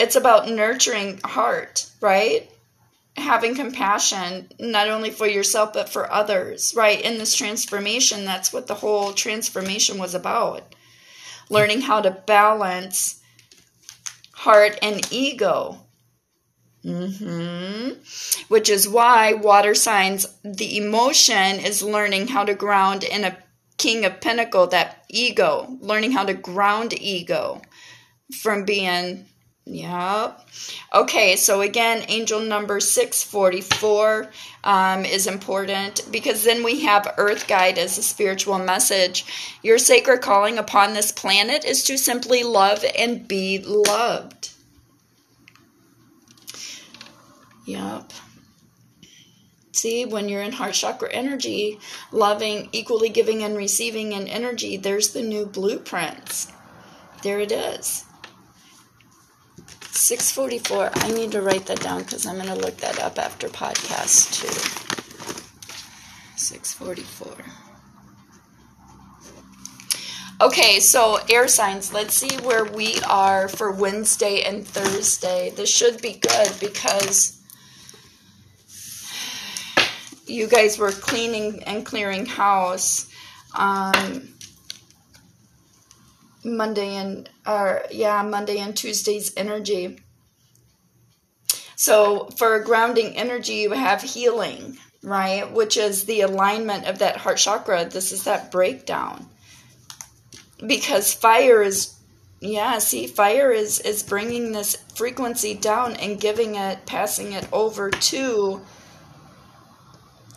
it's 0.00 0.16
about 0.16 0.48
nurturing 0.48 1.20
heart, 1.22 1.90
right? 2.00 2.50
Having 3.16 3.56
compassion, 3.56 4.48
not 4.58 4.88
only 4.88 5.10
for 5.10 5.26
yourself, 5.26 5.74
but 5.74 5.90
for 5.90 6.10
others, 6.10 6.72
right? 6.74 7.00
In 7.00 7.18
this 7.18 7.34
transformation, 7.34 8.24
that's 8.24 8.50
what 8.50 8.66
the 8.66 8.76
whole 8.76 9.12
transformation 9.12 9.98
was 9.98 10.14
about. 10.14 10.74
Learning 11.50 11.82
how 11.82 12.00
to 12.00 12.10
balance 12.10 13.20
heart 14.32 14.78
and 14.80 15.06
ego. 15.12 15.78
Mm-hmm. 16.82 18.00
Which 18.48 18.70
is 18.70 18.88
why 18.88 19.34
water 19.34 19.74
signs, 19.74 20.26
the 20.42 20.78
emotion 20.78 21.60
is 21.60 21.82
learning 21.82 22.28
how 22.28 22.44
to 22.44 22.54
ground 22.54 23.04
in 23.04 23.24
a 23.24 23.36
king 23.76 24.06
of 24.06 24.22
pentacle, 24.22 24.66
that 24.68 25.04
ego, 25.10 25.76
learning 25.80 26.12
how 26.12 26.24
to 26.24 26.32
ground 26.32 26.94
ego 26.98 27.60
from 28.40 28.64
being 28.64 29.26
Yep. 29.72 30.48
Okay, 30.92 31.36
so 31.36 31.60
again, 31.60 32.04
angel 32.08 32.40
number 32.40 32.80
644 32.80 34.28
um, 34.64 35.04
is 35.04 35.28
important 35.28 36.00
because 36.10 36.42
then 36.42 36.64
we 36.64 36.80
have 36.80 37.14
Earth 37.16 37.46
Guide 37.46 37.78
as 37.78 37.96
a 37.96 38.02
spiritual 38.02 38.58
message. 38.58 39.24
Your 39.62 39.78
sacred 39.78 40.22
calling 40.22 40.58
upon 40.58 40.94
this 40.94 41.12
planet 41.12 41.64
is 41.64 41.84
to 41.84 41.96
simply 41.96 42.42
love 42.42 42.84
and 42.98 43.28
be 43.28 43.60
loved. 43.60 44.50
Yep. 47.64 48.12
See, 49.70 50.04
when 50.04 50.28
you're 50.28 50.42
in 50.42 50.50
heart 50.50 50.74
chakra 50.74 51.12
energy, 51.12 51.78
loving, 52.10 52.70
equally 52.72 53.08
giving 53.08 53.44
and 53.44 53.56
receiving 53.56 54.14
in 54.14 54.26
energy, 54.26 54.76
there's 54.76 55.12
the 55.12 55.22
new 55.22 55.46
blueprints. 55.46 56.50
There 57.22 57.38
it 57.38 57.52
is. 57.52 58.04
644. 59.92 60.90
I 60.94 61.10
need 61.12 61.32
to 61.32 61.42
write 61.42 61.66
that 61.66 61.80
down 61.80 62.02
because 62.02 62.26
I'm 62.26 62.36
going 62.36 62.48
to 62.48 62.54
look 62.54 62.76
that 62.78 63.00
up 63.00 63.18
after 63.18 63.48
podcast 63.48 64.40
too. 64.40 64.48
644. 66.36 67.44
Okay, 70.42 70.80
so 70.80 71.18
air 71.28 71.48
signs. 71.48 71.92
Let's 71.92 72.14
see 72.14 72.34
where 72.38 72.64
we 72.64 72.98
are 73.00 73.46
for 73.46 73.72
Wednesday 73.72 74.42
and 74.42 74.66
Thursday. 74.66 75.50
This 75.54 75.68
should 75.68 76.00
be 76.00 76.14
good 76.14 76.52
because 76.58 77.42
you 80.26 80.46
guys 80.46 80.78
were 80.78 80.92
cleaning 80.92 81.62
and 81.64 81.84
clearing 81.84 82.24
house. 82.24 83.10
Um, 83.54 84.34
Monday 86.44 86.96
and 86.96 87.28
or 87.46 87.82
yeah, 87.90 88.22
Monday 88.22 88.58
and 88.58 88.76
Tuesday's 88.76 89.32
energy. 89.36 89.98
So 91.76 92.28
for 92.36 92.60
grounding 92.60 93.16
energy, 93.16 93.54
you 93.54 93.70
have 93.70 94.02
healing, 94.02 94.76
right? 95.02 95.50
Which 95.50 95.76
is 95.76 96.04
the 96.04 96.20
alignment 96.22 96.86
of 96.86 96.98
that 96.98 97.16
heart 97.16 97.38
chakra. 97.38 97.86
This 97.86 98.12
is 98.12 98.24
that 98.24 98.50
breakdown. 98.50 99.28
Because 100.66 101.14
fire 101.14 101.62
is 101.62 101.94
yeah, 102.40 102.78
see 102.78 103.06
fire 103.06 103.50
is 103.50 103.80
is 103.80 104.02
bringing 104.02 104.52
this 104.52 104.76
frequency 104.94 105.54
down 105.54 105.94
and 105.96 106.20
giving 106.20 106.54
it 106.54 106.86
passing 106.86 107.32
it 107.32 107.46
over 107.52 107.90
to 107.90 108.60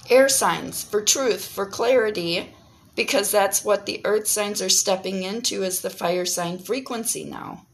air 0.10 0.27
signs 0.27 0.83
for 0.83 1.01
truth, 1.01 1.45
for 1.45 1.65
clarity 1.65 2.52
because 2.95 3.31
that's 3.31 3.63
what 3.63 3.85
the 3.85 4.01
earth 4.05 4.27
signs 4.27 4.62
are 4.62 4.69
stepping 4.69 5.23
into 5.23 5.63
is 5.63 5.81
the 5.81 5.89
fire 5.89 6.25
sign 6.25 6.59
frequency 6.59 7.23
now. 7.23 7.65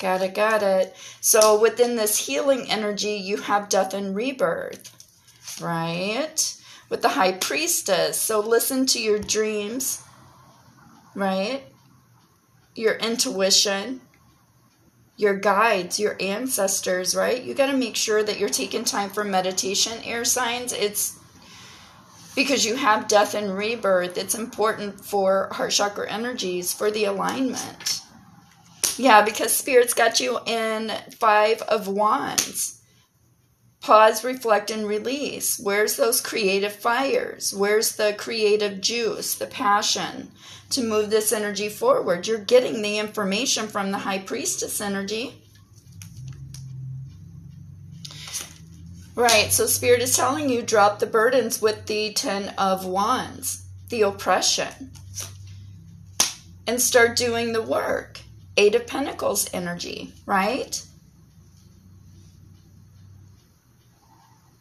Got 0.00 0.22
it, 0.22 0.34
got 0.34 0.62
it. 0.62 0.94
So 1.20 1.60
within 1.60 1.96
this 1.96 2.26
healing 2.26 2.70
energy, 2.70 3.14
you 3.14 3.38
have 3.38 3.68
death 3.68 3.94
and 3.94 4.14
rebirth, 4.14 5.60
right? 5.60 6.56
With 6.88 7.02
the 7.02 7.10
high 7.10 7.32
priestess. 7.32 8.20
So 8.20 8.40
listen 8.40 8.86
to 8.86 9.00
your 9.00 9.18
dreams, 9.18 10.02
right? 11.14 11.62
Your 12.74 12.94
intuition, 12.94 14.00
your 15.16 15.34
guides, 15.38 16.00
your 16.00 16.16
ancestors, 16.20 17.14
right? 17.14 17.42
You 17.42 17.54
got 17.54 17.70
to 17.70 17.76
make 17.76 17.96
sure 17.96 18.22
that 18.22 18.38
you're 18.38 18.48
taking 18.48 18.84
time 18.84 19.10
for 19.10 19.24
meditation, 19.24 20.02
air 20.04 20.24
signs. 20.24 20.72
It's 20.72 21.18
because 22.34 22.64
you 22.64 22.76
have 22.76 23.08
death 23.08 23.34
and 23.34 23.56
rebirth, 23.56 24.18
it's 24.18 24.34
important 24.34 25.04
for 25.04 25.48
heart 25.52 25.72
chakra 25.72 26.10
energies 26.10 26.72
for 26.72 26.90
the 26.90 27.04
alignment. 27.04 28.00
Yeah, 28.96 29.22
because 29.22 29.52
Spirit's 29.52 29.94
got 29.94 30.20
you 30.20 30.38
in 30.46 30.92
Five 31.18 31.62
of 31.62 31.88
Wands. 31.88 32.80
Pause, 33.80 34.24
reflect, 34.24 34.70
and 34.70 34.86
release. 34.86 35.60
Where's 35.62 35.96
those 35.96 36.20
creative 36.20 36.72
fires? 36.72 37.52
Where's 37.54 37.96
the 37.96 38.14
creative 38.16 38.80
juice, 38.80 39.34
the 39.34 39.46
passion 39.46 40.30
to 40.70 40.82
move 40.82 41.10
this 41.10 41.32
energy 41.32 41.68
forward? 41.68 42.26
You're 42.26 42.38
getting 42.38 42.80
the 42.80 42.98
information 42.98 43.68
from 43.68 43.90
the 43.90 43.98
High 43.98 44.20
Priestess 44.20 44.80
energy. 44.80 45.43
Right, 49.16 49.52
so 49.52 49.66
Spirit 49.66 50.02
is 50.02 50.16
telling 50.16 50.48
you 50.48 50.60
drop 50.60 50.98
the 50.98 51.06
burdens 51.06 51.62
with 51.62 51.86
the 51.86 52.12
Ten 52.12 52.48
of 52.58 52.84
Wands, 52.84 53.64
the 53.88 54.02
oppression, 54.02 54.90
and 56.66 56.80
start 56.80 57.16
doing 57.16 57.52
the 57.52 57.62
work. 57.62 58.20
Eight 58.56 58.74
of 58.74 58.88
Pentacles 58.88 59.48
energy, 59.52 60.12
right? 60.26 60.84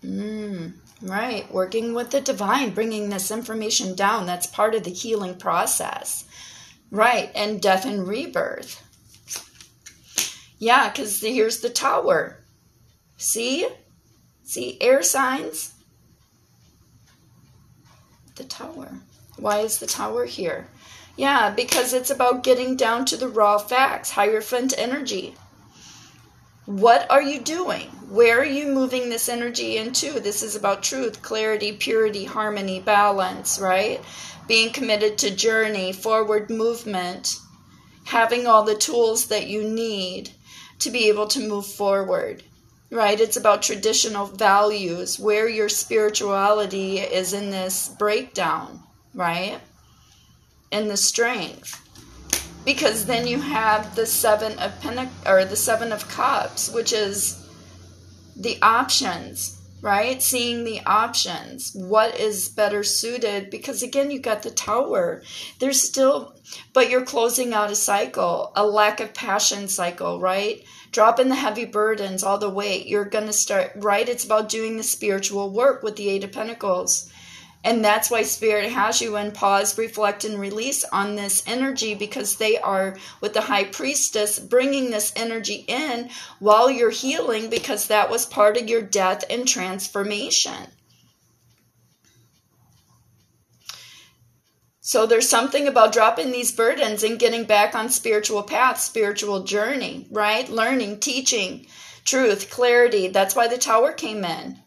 Mm, 0.03 0.73
right, 1.01 1.51
working 1.51 1.95
with 1.95 2.11
the 2.11 2.21
divine, 2.21 2.75
bringing 2.75 3.09
this 3.09 3.31
information 3.31 3.95
down. 3.95 4.27
That's 4.27 4.45
part 4.45 4.75
of 4.75 4.83
the 4.83 4.91
healing 4.91 5.35
process. 5.35 6.25
Right, 6.91 7.31
and 7.33 7.59
death 7.59 7.85
and 7.85 8.07
rebirth. 8.07 8.83
Yeah, 10.59 10.89
because 10.89 11.21
here's 11.21 11.61
the 11.61 11.69
tower. 11.69 12.37
See? 13.17 13.67
See 14.43 14.77
air 14.81 15.01
signs? 15.01 15.73
The 18.35 18.43
tower. 18.43 18.91
Why 19.37 19.59
is 19.59 19.79
the 19.79 19.85
tower 19.87 20.25
here? 20.25 20.67
Yeah, 21.15 21.51
because 21.51 21.93
it's 21.93 22.09
about 22.09 22.43
getting 22.43 22.75
down 22.75 23.05
to 23.05 23.17
the 23.17 23.27
raw 23.27 23.57
facts, 23.57 24.11
Hierophant 24.11 24.73
energy. 24.77 25.35
What 26.65 27.09
are 27.11 27.21
you 27.21 27.39
doing? 27.39 27.87
Where 28.09 28.39
are 28.39 28.45
you 28.45 28.67
moving 28.67 29.09
this 29.09 29.29
energy 29.29 29.77
into? 29.77 30.19
This 30.19 30.41
is 30.41 30.55
about 30.55 30.81
truth, 30.81 31.21
clarity, 31.21 31.73
purity, 31.73 32.25
harmony, 32.25 32.79
balance, 32.79 33.59
right? 33.59 34.01
being 34.47 34.71
committed 34.71 35.17
to 35.17 35.35
journey, 35.35 35.93
forward 35.93 36.49
movement, 36.49 37.39
having 38.05 38.45
all 38.45 38.63
the 38.63 38.75
tools 38.75 39.27
that 39.27 39.47
you 39.47 39.63
need 39.63 40.29
to 40.79 40.91
be 40.91 41.07
able 41.07 41.27
to 41.27 41.47
move 41.47 41.65
forward. 41.65 42.43
Right? 42.93 43.19
It's 43.19 43.37
about 43.37 43.63
traditional 43.63 44.27
values, 44.27 45.19
where 45.19 45.49
your 45.49 45.67
spirituality 45.67 46.99
is 46.99 47.33
in 47.33 47.49
this 47.49 47.89
breakdown, 47.89 48.83
right? 49.15 49.59
In 50.71 50.87
the 50.87 50.97
strength. 50.97 51.79
Because 52.63 53.05
then 53.05 53.27
you 53.27 53.41
have 53.41 53.95
the 53.95 54.05
seven 54.05 54.57
of 54.59 54.79
pentac- 54.79 55.27
or 55.27 55.43
the 55.43 55.55
seven 55.55 55.91
of 55.91 56.07
cups, 56.07 56.69
which 56.69 56.93
is 56.93 57.49
the 58.35 58.59
options 58.61 59.59
right? 59.83 60.23
Seeing 60.23 60.63
the 60.63 60.79
options, 60.85 61.73
what 61.75 62.17
is 62.17 62.47
better 62.47 62.83
suited, 62.83 63.49
because 63.49 63.83
again, 63.83 64.11
you 64.11 64.19
got 64.19 64.41
the 64.41 64.49
tower. 64.49 65.21
There's 65.59 65.83
still, 65.83 66.35
but 66.71 66.89
you're 66.89 67.03
closing 67.03 67.53
out 67.53 67.69
a 67.69 67.75
cycle, 67.75 68.53
a 68.55 68.65
lack 68.65 69.01
of 69.01 69.13
passion 69.13 69.67
cycle, 69.67 70.21
right? 70.21 70.63
Dropping 70.93 71.29
the 71.29 71.35
heavy 71.35 71.65
burdens, 71.65 72.23
all 72.23 72.37
the 72.37 72.49
weight. 72.49 72.85
You're 72.85 73.03
going 73.03 73.25
to 73.25 73.33
start, 73.33 73.71
right? 73.75 74.07
It's 74.07 74.23
about 74.23 74.47
doing 74.47 74.77
the 74.77 74.83
spiritual 74.83 75.49
work 75.49 75.81
with 75.81 75.95
the 75.95 76.07
Eight 76.07 76.23
of 76.23 76.31
Pentacles. 76.31 77.11
And 77.63 77.83
that's 77.83 78.11
why 78.11 78.21
Spirit 78.21 78.71
has 78.71 79.01
you 79.01 79.17
in 79.17 79.31
pause, 79.31 79.75
reflect, 79.75 80.23
and 80.23 80.39
release 80.39 80.83
on 80.83 81.15
this 81.15 81.41
energy 81.47 81.95
because 81.95 82.35
they 82.35 82.59
are 82.59 82.95
with 83.21 83.33
the 83.33 83.41
High 83.41 83.63
Priestess 83.63 84.37
bringing 84.37 84.91
this 84.91 85.11
energy 85.15 85.65
in 85.67 86.11
while 86.37 86.69
you're 86.69 86.91
healing 86.91 87.49
because 87.49 87.87
that 87.87 88.11
was 88.11 88.27
part 88.27 88.55
of 88.57 88.69
your 88.69 88.83
death 88.83 89.23
and 89.31 89.47
transformation. 89.47 90.67
So 94.85 95.05
there's 95.05 95.29
something 95.29 95.65
about 95.65 95.93
dropping 95.93 96.31
these 96.31 96.51
burdens 96.51 97.03
and 97.03 97.17
getting 97.17 97.45
back 97.45 97.73
on 97.73 97.87
spiritual 97.87 98.43
path, 98.43 98.81
spiritual 98.81 99.43
journey, 99.43 100.07
right? 100.11 100.47
Learning, 100.49 100.99
teaching, 100.99 101.65
truth, 102.03 102.49
clarity. 102.49 103.07
That's 103.07 103.33
why 103.33 103.47
the 103.47 103.57
tower 103.57 103.93
came 103.93 104.25
in 104.25 104.59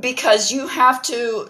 because 0.00 0.50
you 0.50 0.66
have 0.66 1.02
to 1.02 1.48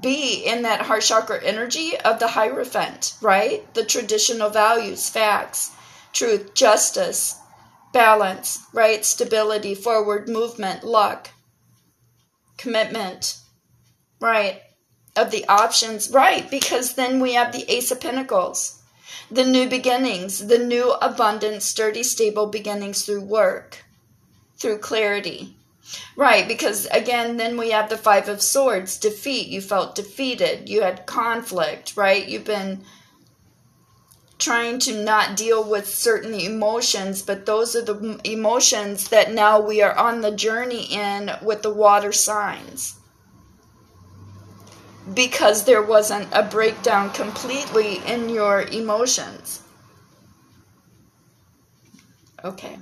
be 0.00 0.42
in 0.44 0.62
that 0.62 0.82
heart 0.82 1.02
chakra 1.02 1.40
energy 1.40 1.96
of 2.04 2.18
the 2.18 2.26
Hierophant, 2.26 3.14
right? 3.22 3.72
The 3.74 3.84
traditional 3.84 4.50
values, 4.50 5.08
facts, 5.08 5.70
truth, 6.12 6.52
justice, 6.54 7.36
balance, 7.92 8.58
right? 8.72 9.04
Stability, 9.04 9.76
forward 9.76 10.28
movement, 10.28 10.82
luck, 10.82 11.30
commitment, 12.56 13.38
right? 14.20 14.62
Of 15.16 15.30
the 15.30 15.46
options, 15.48 16.10
right? 16.10 16.50
Because 16.50 16.94
then 16.94 17.20
we 17.20 17.34
have 17.34 17.52
the 17.52 17.70
Ace 17.70 17.90
of 17.90 18.00
Pentacles, 18.00 18.80
the 19.30 19.44
new 19.44 19.68
beginnings, 19.68 20.46
the 20.46 20.58
new 20.58 20.92
abundant, 20.92 21.62
sturdy, 21.62 22.02
stable 22.02 22.46
beginnings 22.46 23.04
through 23.04 23.22
work, 23.22 23.84
through 24.56 24.78
clarity, 24.78 25.56
Right, 26.16 26.46
because 26.46 26.86
again, 26.86 27.36
then 27.36 27.56
we 27.56 27.70
have 27.70 27.88
the 27.88 27.96
Five 27.96 28.28
of 28.28 28.42
Swords 28.42 28.98
defeat. 28.98 29.48
You 29.48 29.60
felt 29.60 29.94
defeated. 29.94 30.68
You 30.68 30.82
had 30.82 31.06
conflict, 31.06 31.96
right? 31.96 32.26
You've 32.26 32.44
been 32.44 32.84
trying 34.38 34.78
to 34.80 35.02
not 35.02 35.36
deal 35.36 35.68
with 35.68 35.88
certain 35.88 36.34
emotions, 36.34 37.22
but 37.22 37.44
those 37.44 37.74
are 37.74 37.82
the 37.82 38.20
emotions 38.24 39.08
that 39.08 39.32
now 39.32 39.60
we 39.60 39.82
are 39.82 39.96
on 39.96 40.20
the 40.20 40.30
journey 40.30 40.84
in 40.84 41.32
with 41.42 41.62
the 41.62 41.74
water 41.74 42.12
signs. 42.12 42.99
Because 45.12 45.64
there 45.64 45.82
wasn't 45.82 46.28
a 46.32 46.42
breakdown 46.42 47.10
completely 47.10 48.00
in 48.06 48.28
your 48.28 48.62
emotions. 48.62 49.62
Okay. 52.44 52.78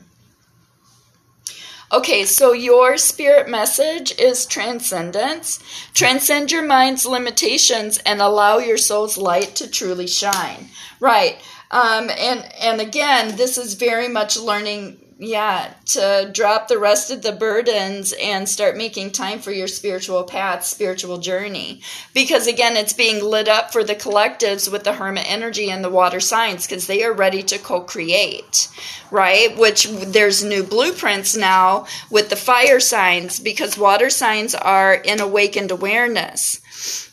Okay, 1.90 2.24
so 2.24 2.52
your 2.52 2.98
spirit 2.98 3.48
message 3.48 4.12
is 4.18 4.44
transcendence. 4.44 5.58
Transcend 5.94 6.52
your 6.52 6.62
mind's 6.62 7.06
limitations 7.06 7.96
and 8.04 8.20
allow 8.20 8.58
your 8.58 8.76
soul's 8.76 9.16
light 9.16 9.54
to 9.56 9.70
truly 9.70 10.06
shine. 10.06 10.68
Right. 11.00 11.40
Um, 11.70 12.10
and 12.10 12.46
and 12.60 12.80
again, 12.80 13.36
this 13.36 13.56
is 13.56 13.74
very 13.74 14.08
much 14.08 14.38
learning 14.38 14.98
yeah, 15.20 15.74
to 15.84 16.30
drop 16.32 16.68
the 16.68 16.78
rest 16.78 17.10
of 17.10 17.22
the 17.22 17.32
burdens 17.32 18.14
and 18.22 18.48
start 18.48 18.76
making 18.76 19.10
time 19.10 19.40
for 19.40 19.50
your 19.50 19.66
spiritual 19.66 20.22
path, 20.22 20.64
spiritual 20.64 21.18
journey. 21.18 21.80
Because 22.14 22.46
again, 22.46 22.76
it's 22.76 22.92
being 22.92 23.24
lit 23.24 23.48
up 23.48 23.72
for 23.72 23.82
the 23.82 23.96
collectives 23.96 24.70
with 24.70 24.84
the 24.84 24.92
hermit 24.92 25.28
energy 25.28 25.70
and 25.70 25.82
the 25.82 25.90
water 25.90 26.20
signs 26.20 26.68
because 26.68 26.86
they 26.86 27.02
are 27.02 27.12
ready 27.12 27.42
to 27.42 27.58
co 27.58 27.80
create, 27.80 28.68
right? 29.10 29.58
Which 29.58 29.88
there's 29.88 30.44
new 30.44 30.62
blueprints 30.62 31.36
now 31.36 31.86
with 32.10 32.30
the 32.30 32.36
fire 32.36 32.78
signs 32.78 33.40
because 33.40 33.76
water 33.76 34.10
signs 34.10 34.54
are 34.54 34.94
in 34.94 35.20
awakened 35.20 35.72
awareness 35.72 36.60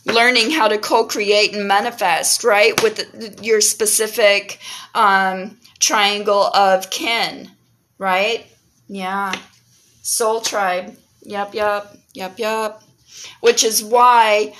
learning 0.05 0.51
how 0.51 0.67
to 0.67 0.77
co-create 0.77 1.55
and 1.55 1.67
manifest 1.67 2.43
right 2.43 2.83
with 2.83 3.43
your 3.43 3.59
specific 3.59 4.59
um, 4.93 5.57
triangle 5.79 6.43
of 6.53 6.91
kin 6.91 7.49
right? 7.97 8.45
Yeah. 8.87 9.33
Soul 10.01 10.41
tribe. 10.41 10.95
Yep, 11.23 11.55
yep, 11.55 11.97
yep, 12.13 12.37
yep. 12.37 12.81
Which 13.39 13.63
is 13.63 13.83
why 13.83 14.53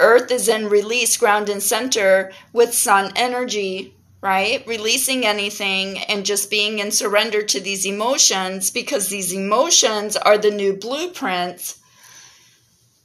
Earth 0.00 0.30
is 0.30 0.48
in 0.48 0.68
release, 0.68 1.16
ground 1.16 1.48
and 1.48 1.62
center 1.62 2.32
with 2.52 2.74
sun 2.74 3.12
energy, 3.16 3.94
right? 4.20 4.66
Releasing 4.66 5.24
anything 5.24 5.98
and 6.00 6.26
just 6.26 6.50
being 6.50 6.80
in 6.80 6.90
surrender 6.90 7.42
to 7.42 7.60
these 7.60 7.86
emotions 7.86 8.70
because 8.70 9.08
these 9.08 9.32
emotions 9.32 10.16
are 10.16 10.38
the 10.38 10.50
new 10.50 10.74
blueprints 10.74 11.78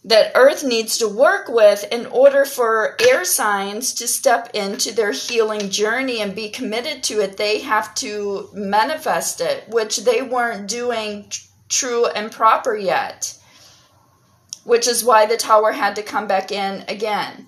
that 0.03 0.31
Earth 0.33 0.63
needs 0.63 0.97
to 0.97 1.07
work 1.07 1.47
with 1.47 1.85
in 1.91 2.07
order 2.07 2.43
for 2.43 2.97
air 2.99 3.23
signs 3.23 3.93
to 3.93 4.07
step 4.07 4.49
into 4.53 4.91
their 4.91 5.11
healing 5.11 5.69
journey 5.69 6.21
and 6.21 6.35
be 6.35 6.49
committed 6.49 7.03
to 7.03 7.19
it. 7.21 7.37
They 7.37 7.59
have 7.59 7.93
to 7.95 8.49
manifest 8.53 9.41
it, 9.41 9.69
which 9.69 9.97
they 9.97 10.21
weren't 10.21 10.67
doing 10.67 11.31
true 11.69 12.07
and 12.07 12.31
proper 12.31 12.75
yet, 12.75 13.37
which 14.63 14.87
is 14.87 15.03
why 15.03 15.27
the 15.27 15.37
tower 15.37 15.71
had 15.71 15.95
to 15.97 16.03
come 16.03 16.27
back 16.27 16.51
in 16.51 16.83
again 16.87 17.47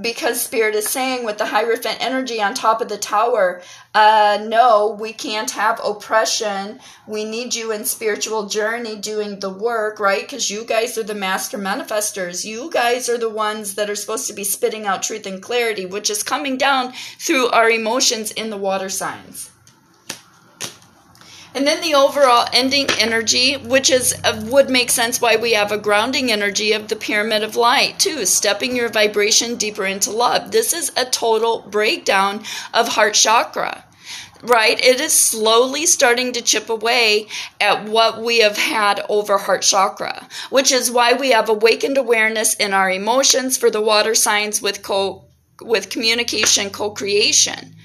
because 0.00 0.40
spirit 0.40 0.74
is 0.76 0.88
saying 0.88 1.24
with 1.24 1.38
the 1.38 1.46
hierophant 1.46 1.96
energy 2.00 2.40
on 2.40 2.54
top 2.54 2.80
of 2.80 2.88
the 2.88 2.96
tower 2.96 3.60
uh 3.94 4.38
no 4.46 4.96
we 5.00 5.12
can't 5.12 5.50
have 5.50 5.80
oppression. 5.84 6.78
We 7.06 7.24
need 7.24 7.54
you 7.54 7.72
in 7.72 7.84
spiritual 7.84 8.46
journey 8.46 8.96
doing 8.96 9.40
the 9.40 9.50
work 9.50 9.98
right? 9.98 10.22
Because 10.22 10.50
you 10.50 10.64
guys 10.64 10.96
are 10.98 11.02
the 11.02 11.14
master 11.14 11.58
manifestors. 11.58 12.44
You 12.44 12.70
guys 12.70 13.08
are 13.08 13.18
the 13.18 13.28
ones 13.30 13.74
that 13.74 13.90
are 13.90 13.96
supposed 13.96 14.28
to 14.28 14.34
be 14.34 14.44
spitting 14.44 14.86
out 14.86 15.02
truth 15.02 15.26
and 15.26 15.42
clarity 15.42 15.86
which 15.86 16.10
is 16.10 16.22
coming 16.22 16.56
down 16.56 16.92
through 17.18 17.48
our 17.48 17.68
emotions 17.70 18.30
in 18.30 18.50
the 18.50 18.56
water 18.56 18.88
signs 18.88 19.51
and 21.54 21.66
then 21.66 21.80
the 21.80 21.94
overall 21.94 22.48
ending 22.52 22.88
energy, 22.98 23.54
which 23.56 23.90
is 23.90 24.14
uh, 24.24 24.40
would 24.46 24.70
make 24.70 24.90
sense 24.90 25.20
why 25.20 25.36
we 25.36 25.52
have 25.52 25.72
a 25.72 25.78
grounding 25.78 26.30
energy 26.32 26.72
of 26.72 26.88
the 26.88 26.96
pyramid 26.96 27.42
of 27.42 27.56
light 27.56 27.98
too, 27.98 28.24
stepping 28.26 28.74
your 28.76 28.88
vibration 28.88 29.56
deeper 29.56 29.84
into 29.84 30.10
love. 30.10 30.50
This 30.50 30.72
is 30.72 30.90
a 30.96 31.04
total 31.04 31.60
breakdown 31.68 32.42
of 32.72 32.88
heart 32.88 33.14
chakra. 33.14 33.84
right? 34.42 34.78
It 34.84 35.00
is 35.00 35.12
slowly 35.12 35.86
starting 35.86 36.32
to 36.32 36.42
chip 36.42 36.68
away 36.68 37.28
at 37.60 37.84
what 37.84 38.20
we 38.22 38.40
have 38.40 38.56
had 38.56 39.04
over 39.08 39.38
heart 39.38 39.62
chakra, 39.62 40.28
which 40.50 40.72
is 40.72 40.90
why 40.90 41.12
we 41.12 41.30
have 41.30 41.48
awakened 41.48 41.98
awareness 41.98 42.54
in 42.54 42.72
our 42.72 42.90
emotions 42.90 43.56
for 43.56 43.70
the 43.70 43.80
water 43.80 44.14
signs 44.14 44.60
with 44.60 44.82
co 44.82 45.24
with 45.60 45.90
communication 45.90 46.70
co-creation. 46.70 47.76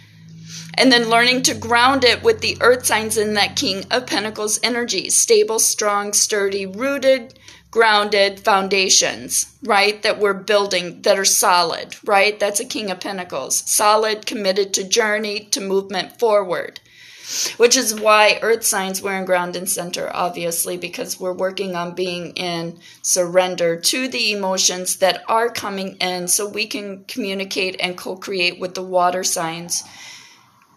And 0.78 0.92
then 0.92 1.10
learning 1.10 1.42
to 1.44 1.56
ground 1.56 2.04
it 2.04 2.22
with 2.22 2.42
the 2.42 2.56
earth 2.62 2.86
signs 2.86 3.18
in 3.18 3.34
that 3.34 3.56
King 3.56 3.84
of 3.90 4.06
Pentacles 4.06 4.60
energy, 4.62 5.10
stable, 5.10 5.58
strong, 5.58 6.14
sturdy, 6.14 6.68
rooted, 6.68 7.34
grounded 7.72 8.40
foundations, 8.40 9.58
right? 9.64 10.00
That 10.04 10.20
we're 10.20 10.36
building 10.36 11.02
that 11.02 11.18
are 11.18 11.26
solid, 11.26 11.96
right? 12.06 12.40
That's 12.40 12.60
a 12.60 12.66
King 12.66 12.92
of 12.92 13.00
Pentacles. 13.00 13.64
Solid, 13.66 14.28
committed 14.28 14.72
to 14.76 14.88
journey, 14.88 15.46
to 15.46 15.62
movement 15.62 16.20
forward. 16.20 16.80
Which 17.58 17.76
is 17.76 18.00
why 18.00 18.40
earth 18.42 18.64
signs 18.64 19.02
we're 19.02 19.18
in 19.18 19.26
ground 19.26 19.58
and 19.58 19.70
center, 19.70 20.10
obviously, 20.14 20.78
because 20.78 21.20
we're 21.20 21.34
working 21.34 21.76
on 21.76 21.94
being 21.94 22.32
in 22.34 22.80
surrender 23.02 23.78
to 23.78 24.08
the 24.08 24.32
emotions 24.32 24.98
that 24.98 25.24
are 25.28 25.50
coming 25.50 25.98
in 25.98 26.30
so 26.30 26.48
we 26.48 26.68
can 26.68 27.04
communicate 27.06 27.76
and 27.82 27.98
co 27.98 28.16
create 28.16 28.60
with 28.60 28.76
the 28.76 28.84
water 28.84 29.26
signs 29.26 29.84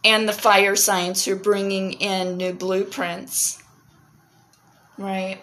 and 0.04 0.28
the 0.28 0.32
fire 0.32 0.76
signs 0.76 1.24
who 1.24 1.32
are 1.32 1.36
bringing 1.36 1.92
in 1.94 2.36
new 2.36 2.52
blueprints. 2.52 3.62
Right? 4.98 5.40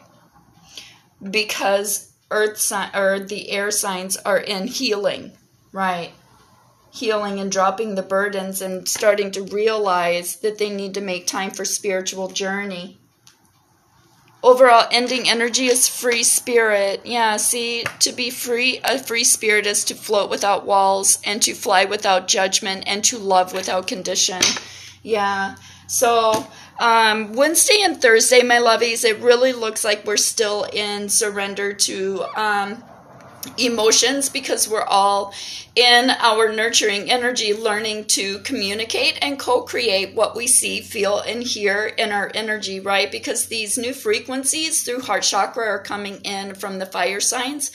because 1.21 2.13
earth 2.29 2.57
sign 2.57 2.89
or 2.95 3.19
the 3.19 3.51
air 3.51 3.71
signs 3.71 4.17
are 4.17 4.37
in 4.37 4.67
healing, 4.67 5.31
right? 5.71 6.11
Healing 6.91 7.39
and 7.39 7.51
dropping 7.51 7.95
the 7.95 8.03
burdens 8.03 8.61
and 8.61 8.87
starting 8.87 9.31
to 9.31 9.43
realize 9.43 10.37
that 10.37 10.57
they 10.57 10.69
need 10.69 10.93
to 10.95 11.01
make 11.01 11.27
time 11.27 11.51
for 11.51 11.65
spiritual 11.65 12.27
journey. 12.29 12.97
Overall 14.47 14.87
ending 14.91 15.27
energy 15.27 15.65
is 15.65 15.89
free 15.89 16.23
spirit. 16.23 17.01
Yeah, 17.03 17.35
see, 17.35 17.83
to 17.99 18.13
be 18.13 18.29
free, 18.29 18.79
a 18.81 18.97
free 18.97 19.25
spirit 19.25 19.65
is 19.65 19.83
to 19.83 19.93
float 19.93 20.29
without 20.29 20.65
walls 20.65 21.19
and 21.25 21.41
to 21.41 21.53
fly 21.53 21.83
without 21.83 22.29
judgment 22.29 22.85
and 22.87 23.03
to 23.03 23.17
love 23.17 23.51
without 23.51 23.87
condition. 23.87 24.41
Yeah. 25.03 25.57
So 25.87 26.47
um, 26.79 27.33
Wednesday 27.33 27.81
and 27.81 28.01
Thursday, 28.01 28.41
my 28.41 28.59
lovies, 28.59 29.03
it 29.03 29.19
really 29.19 29.51
looks 29.51 29.83
like 29.83 30.05
we're 30.05 30.15
still 30.15 30.63
in 30.71 31.09
surrender 31.09 31.73
to 31.73 32.23
um, 32.37 32.81
emotions 33.57 34.29
because 34.29 34.67
we're 34.67 34.83
all 34.83 35.33
in 35.75 36.09
our 36.09 36.51
nurturing 36.51 37.11
energy, 37.11 37.53
learning 37.53 38.05
to 38.05 38.39
communicate 38.39 39.17
and 39.21 39.39
co 39.39 39.61
create 39.61 40.15
what 40.15 40.35
we 40.35 40.47
see, 40.47 40.81
feel, 40.81 41.19
and 41.19 41.43
hear 41.43 41.85
in 41.85 42.11
our 42.11 42.31
energy, 42.33 42.79
right? 42.79 43.11
Because 43.11 43.45
these 43.45 43.77
new 43.77 43.93
frequencies 43.93 44.83
through 44.83 45.01
heart 45.01 45.23
chakra 45.23 45.65
are 45.65 45.79
coming 45.79 46.15
in 46.21 46.55
from 46.55 46.79
the 46.79 46.85
fire 46.85 47.19
signs 47.19 47.71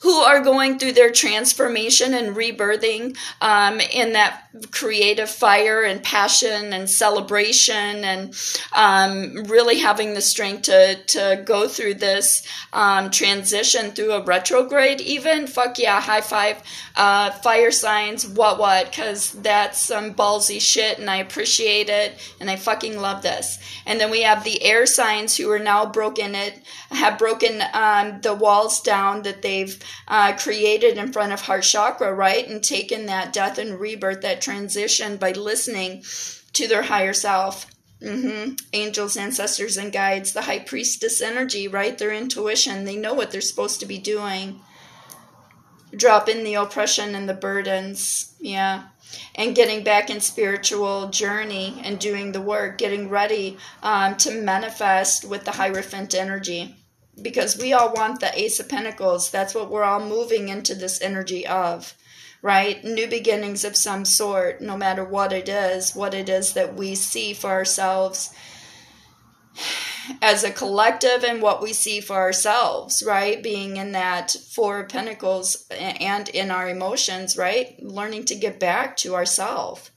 who 0.00 0.12
are 0.12 0.40
going 0.40 0.78
through 0.78 0.92
their 0.92 1.10
transformation 1.10 2.14
and 2.14 2.36
rebirthing 2.36 3.16
um, 3.40 3.80
in 3.80 4.12
that 4.12 4.42
creative 4.70 5.30
fire 5.30 5.82
and 5.82 6.02
passion 6.02 6.72
and 6.72 6.88
celebration 6.88 8.04
and 8.04 8.34
um, 8.74 9.44
really 9.44 9.78
having 9.78 10.14
the 10.14 10.20
strength 10.20 10.62
to, 10.62 10.96
to 11.06 11.42
go 11.44 11.68
through 11.68 11.94
this 11.94 12.46
um, 12.72 13.10
transition 13.10 13.90
through 13.90 14.12
a 14.12 14.24
retrograde 14.24 15.00
even. 15.00 15.46
Fuck 15.46 15.78
yeah 15.78 16.00
high 16.00 16.20
five 16.20 16.62
uh, 16.96 17.30
fire 17.30 17.70
signs 17.70 18.26
what 18.26 18.58
what 18.58 18.90
because 18.90 19.32
that's 19.32 19.80
some 19.80 20.14
ballsy 20.14 20.60
shit 20.60 20.98
and 20.98 21.10
i 21.10 21.16
appreciate 21.16 21.88
it 21.88 22.18
and 22.40 22.50
i 22.50 22.56
fucking 22.56 23.00
love 23.00 23.22
this. 23.22 23.58
And 23.84 24.00
then 24.00 24.10
we 24.10 24.22
have 24.22 24.44
the 24.44 24.62
air 24.62 24.86
signs 24.86 25.36
who 25.36 25.50
are 25.50 25.58
now 25.58 25.86
broken 25.86 26.34
it 26.34 26.60
have 26.96 27.18
broken 27.18 27.62
um, 27.72 28.20
the 28.22 28.34
walls 28.34 28.80
down 28.80 29.22
that 29.22 29.42
they've 29.42 29.78
uh, 30.08 30.36
created 30.36 30.96
in 30.96 31.12
front 31.12 31.32
of 31.32 31.42
heart 31.42 31.62
chakra 31.62 32.12
right 32.12 32.48
and 32.48 32.62
taken 32.62 33.06
that 33.06 33.32
death 33.32 33.58
and 33.58 33.78
rebirth 33.78 34.22
that 34.22 34.40
transition 34.40 35.16
by 35.16 35.32
listening 35.32 36.02
to 36.52 36.66
their 36.66 36.82
higher 36.82 37.12
self. 37.12 37.66
Mm-hmm. 38.02 38.54
Angels, 38.74 39.16
ancestors, 39.16 39.76
and 39.78 39.92
guides, 39.92 40.32
the 40.32 40.42
high 40.42 40.58
priestess 40.58 41.22
energy, 41.22 41.66
right? 41.66 41.96
Their 41.96 42.12
intuition, 42.12 42.84
they 42.84 42.96
know 42.96 43.14
what 43.14 43.30
they're 43.30 43.40
supposed 43.40 43.80
to 43.80 43.86
be 43.86 43.98
doing. 43.98 44.60
Drop 45.96 46.28
in 46.28 46.44
the 46.44 46.54
oppression 46.54 47.14
and 47.14 47.26
the 47.26 47.34
burdens, 47.34 48.34
yeah. 48.38 48.88
And 49.34 49.54
getting 49.54 49.82
back 49.82 50.10
in 50.10 50.20
spiritual 50.20 51.08
journey 51.08 51.80
and 51.84 51.98
doing 51.98 52.32
the 52.32 52.40
work, 52.40 52.76
getting 52.76 53.08
ready 53.08 53.56
um, 53.82 54.16
to 54.16 54.42
manifest 54.42 55.24
with 55.24 55.44
the 55.44 55.52
Hierophant 55.52 56.14
energy. 56.14 56.74
Because 57.20 57.56
we 57.56 57.72
all 57.72 57.92
want 57.92 58.20
the 58.20 58.38
Ace 58.38 58.60
of 58.60 58.68
Pentacles. 58.68 59.30
That's 59.30 59.54
what 59.54 59.70
we're 59.70 59.84
all 59.84 60.04
moving 60.04 60.48
into 60.48 60.74
this 60.74 61.00
energy 61.00 61.46
of 61.46 61.94
right? 62.42 62.84
New 62.84 63.08
beginnings 63.08 63.64
of 63.64 63.74
some 63.74 64.04
sort, 64.04 64.60
no 64.60 64.76
matter 64.76 65.04
what 65.04 65.32
it 65.32 65.48
is, 65.48 65.96
what 65.96 66.14
it 66.14 66.28
is 66.28 66.52
that 66.52 66.76
we 66.76 66.94
see 66.94 67.32
for 67.32 67.50
ourselves 67.50 68.32
as 70.22 70.44
a 70.44 70.50
collective 70.50 71.24
and 71.24 71.42
what 71.42 71.62
we 71.62 71.72
see 71.72 72.00
for 72.00 72.16
ourselves, 72.16 73.02
right? 73.02 73.42
Being 73.42 73.76
in 73.76 73.92
that 73.92 74.30
Four 74.54 74.80
of 74.80 74.88
Pentacles 74.88 75.66
and 75.70 76.28
in 76.28 76.50
our 76.50 76.68
emotions, 76.68 77.36
right? 77.36 77.82
Learning 77.82 78.24
to 78.26 78.34
get 78.34 78.60
back 78.60 78.96
to 78.98 79.14
ourselves. 79.14 79.90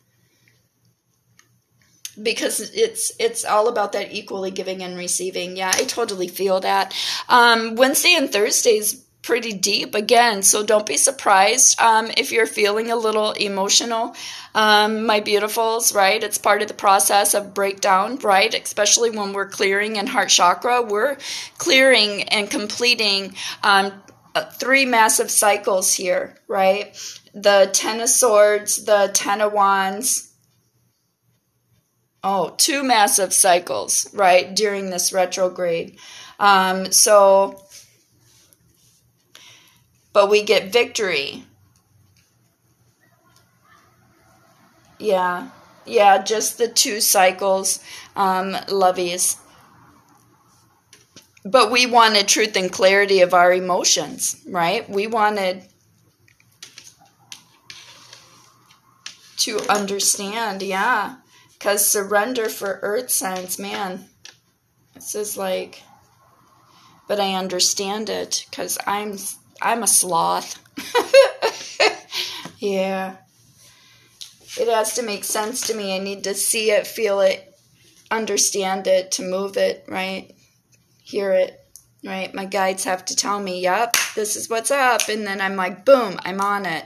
Because 2.21 2.59
it's 2.73 3.11
it's 3.19 3.45
all 3.45 3.67
about 3.67 3.93
that 3.93 4.11
equally 4.11 4.51
giving 4.51 4.83
and 4.83 4.97
receiving. 4.97 5.55
Yeah, 5.55 5.71
I 5.73 5.85
totally 5.85 6.27
feel 6.27 6.59
that. 6.61 6.93
Um, 7.29 7.75
Wednesday 7.75 8.15
and 8.15 8.31
Thursdays 8.31 9.05
pretty 9.21 9.51
deep 9.51 9.95
again 9.95 10.41
so 10.41 10.63
don't 10.63 10.85
be 10.85 10.95
surprised 10.95 11.79
um, 11.81 12.09
if 12.17 12.31
you're 12.31 12.45
feeling 12.45 12.89
a 12.89 12.95
little 12.95 13.33
emotional 13.33 14.15
um, 14.55 15.05
my 15.05 15.19
beautifuls 15.19 15.93
right 15.93 16.23
it's 16.23 16.37
part 16.37 16.61
of 16.61 16.67
the 16.69 16.73
process 16.73 17.33
of 17.33 17.53
breakdown 17.53 18.15
right 18.19 18.53
especially 18.53 19.09
when 19.09 19.33
we're 19.33 19.47
clearing 19.47 19.97
in 19.97 20.07
heart 20.07 20.29
chakra 20.29 20.81
we're 20.81 21.17
clearing 21.57 22.23
and 22.23 22.49
completing 22.49 23.35
um, 23.61 23.91
uh, 24.35 24.45
three 24.51 24.85
massive 24.85 25.29
cycles 25.29 25.93
here 25.93 26.37
right 26.47 26.97
the 27.33 27.69
ten 27.73 27.99
of 27.99 28.09
swords 28.09 28.85
the 28.85 29.11
ten 29.13 29.41
of 29.41 29.51
wands 29.51 30.28
oh 32.23 32.53
two 32.57 32.83
massive 32.83 33.33
cycles 33.33 34.07
right 34.13 34.55
during 34.55 34.89
this 34.89 35.13
retrograde 35.13 35.97
um, 36.39 36.91
so 36.91 37.63
but 40.13 40.29
we 40.29 40.43
get 40.43 40.73
victory. 40.73 41.45
Yeah, 44.97 45.49
yeah, 45.85 46.21
just 46.21 46.57
the 46.57 46.67
two 46.67 46.99
cycles, 46.99 47.79
um, 48.15 48.53
lovies. 48.67 49.37
But 51.45 51.71
we 51.71 51.85
wanted 51.85 52.27
truth 52.27 52.57
and 52.57 52.71
clarity 52.71 53.21
of 53.21 53.33
our 53.33 53.53
emotions, 53.53 54.43
right? 54.45 54.89
We 54.89 55.07
wanted 55.07 55.63
to 59.37 59.59
understand, 59.69 60.61
yeah. 60.61 61.15
Because 61.59 61.85
surrender 61.85 62.47
for 62.47 62.79
earth 62.81 63.11
signs, 63.11 63.59
man, 63.59 64.05
this 64.95 65.13
is 65.13 65.37
like, 65.37 65.83
but 67.07 67.19
I 67.19 67.35
understand 67.35 68.09
it 68.09 68.45
because 68.49 68.77
I'm 68.87 69.17
I'm 69.61 69.83
a 69.83 69.87
sloth. 69.87 70.57
yeah. 72.59 73.17
It 74.57 74.67
has 74.67 74.95
to 74.95 75.03
make 75.03 75.23
sense 75.23 75.67
to 75.67 75.73
me. 75.73 75.95
I 75.95 75.99
need 75.99 76.23
to 76.23 76.33
see 76.33 76.71
it, 76.71 76.87
feel 76.87 77.19
it, 77.19 77.53
understand 78.09 78.87
it, 78.87 79.11
to 79.13 79.23
move 79.23 79.57
it, 79.57 79.85
right? 79.87 80.33
Hear 81.03 81.31
it, 81.31 81.59
right? 82.03 82.33
My 82.33 82.45
guides 82.45 82.85
have 82.85 83.05
to 83.05 83.15
tell 83.15 83.39
me, 83.39 83.61
yep, 83.61 83.95
this 84.15 84.35
is 84.35 84.49
what's 84.49 84.71
up. 84.71 85.07
And 85.09 85.25
then 85.27 85.41
I'm 85.41 85.55
like, 85.55 85.85
boom, 85.85 86.19
I'm 86.23 86.41
on 86.41 86.65
it. 86.65 86.85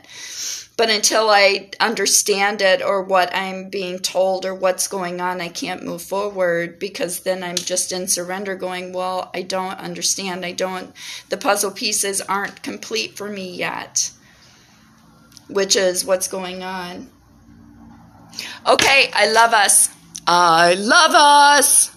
But 0.76 0.90
until 0.90 1.30
I 1.30 1.70
understand 1.80 2.62
it 2.62 2.82
or 2.82 3.04
what 3.04 3.34
I'm 3.36 3.70
being 3.70 4.00
told 4.00 4.44
or 4.44 4.56
what's 4.56 4.88
going 4.88 5.22
on, 5.22 5.40
I 5.40 5.50
can't 5.50 5.84
move 5.84 6.02
forward 6.02 6.80
because 6.80 7.20
then 7.20 7.44
I'm 7.44 7.56
just 7.56 7.92
in 7.92 8.08
surrender 8.08 8.56
going, 8.56 8.92
well, 8.92 9.30
I 9.36 9.44
don't 9.44 9.78
understand. 9.80 10.44
I 10.44 10.52
don't, 10.52 10.92
the 11.30 11.38
puzzle 11.38 11.70
pieces 11.70 12.22
aren't 12.22 12.64
complete 12.64 13.16
for 13.16 13.30
me 13.30 13.56
yet, 13.56 14.10
which 15.48 15.76
is 15.76 16.04
what's 16.06 16.28
going 16.28 16.64
on. 16.64 17.10
Okay, 18.68 19.12
I 19.14 19.32
love 19.32 19.54
us. 19.54 19.90
I 20.26 20.74
love 20.74 21.12
us. 21.14 21.93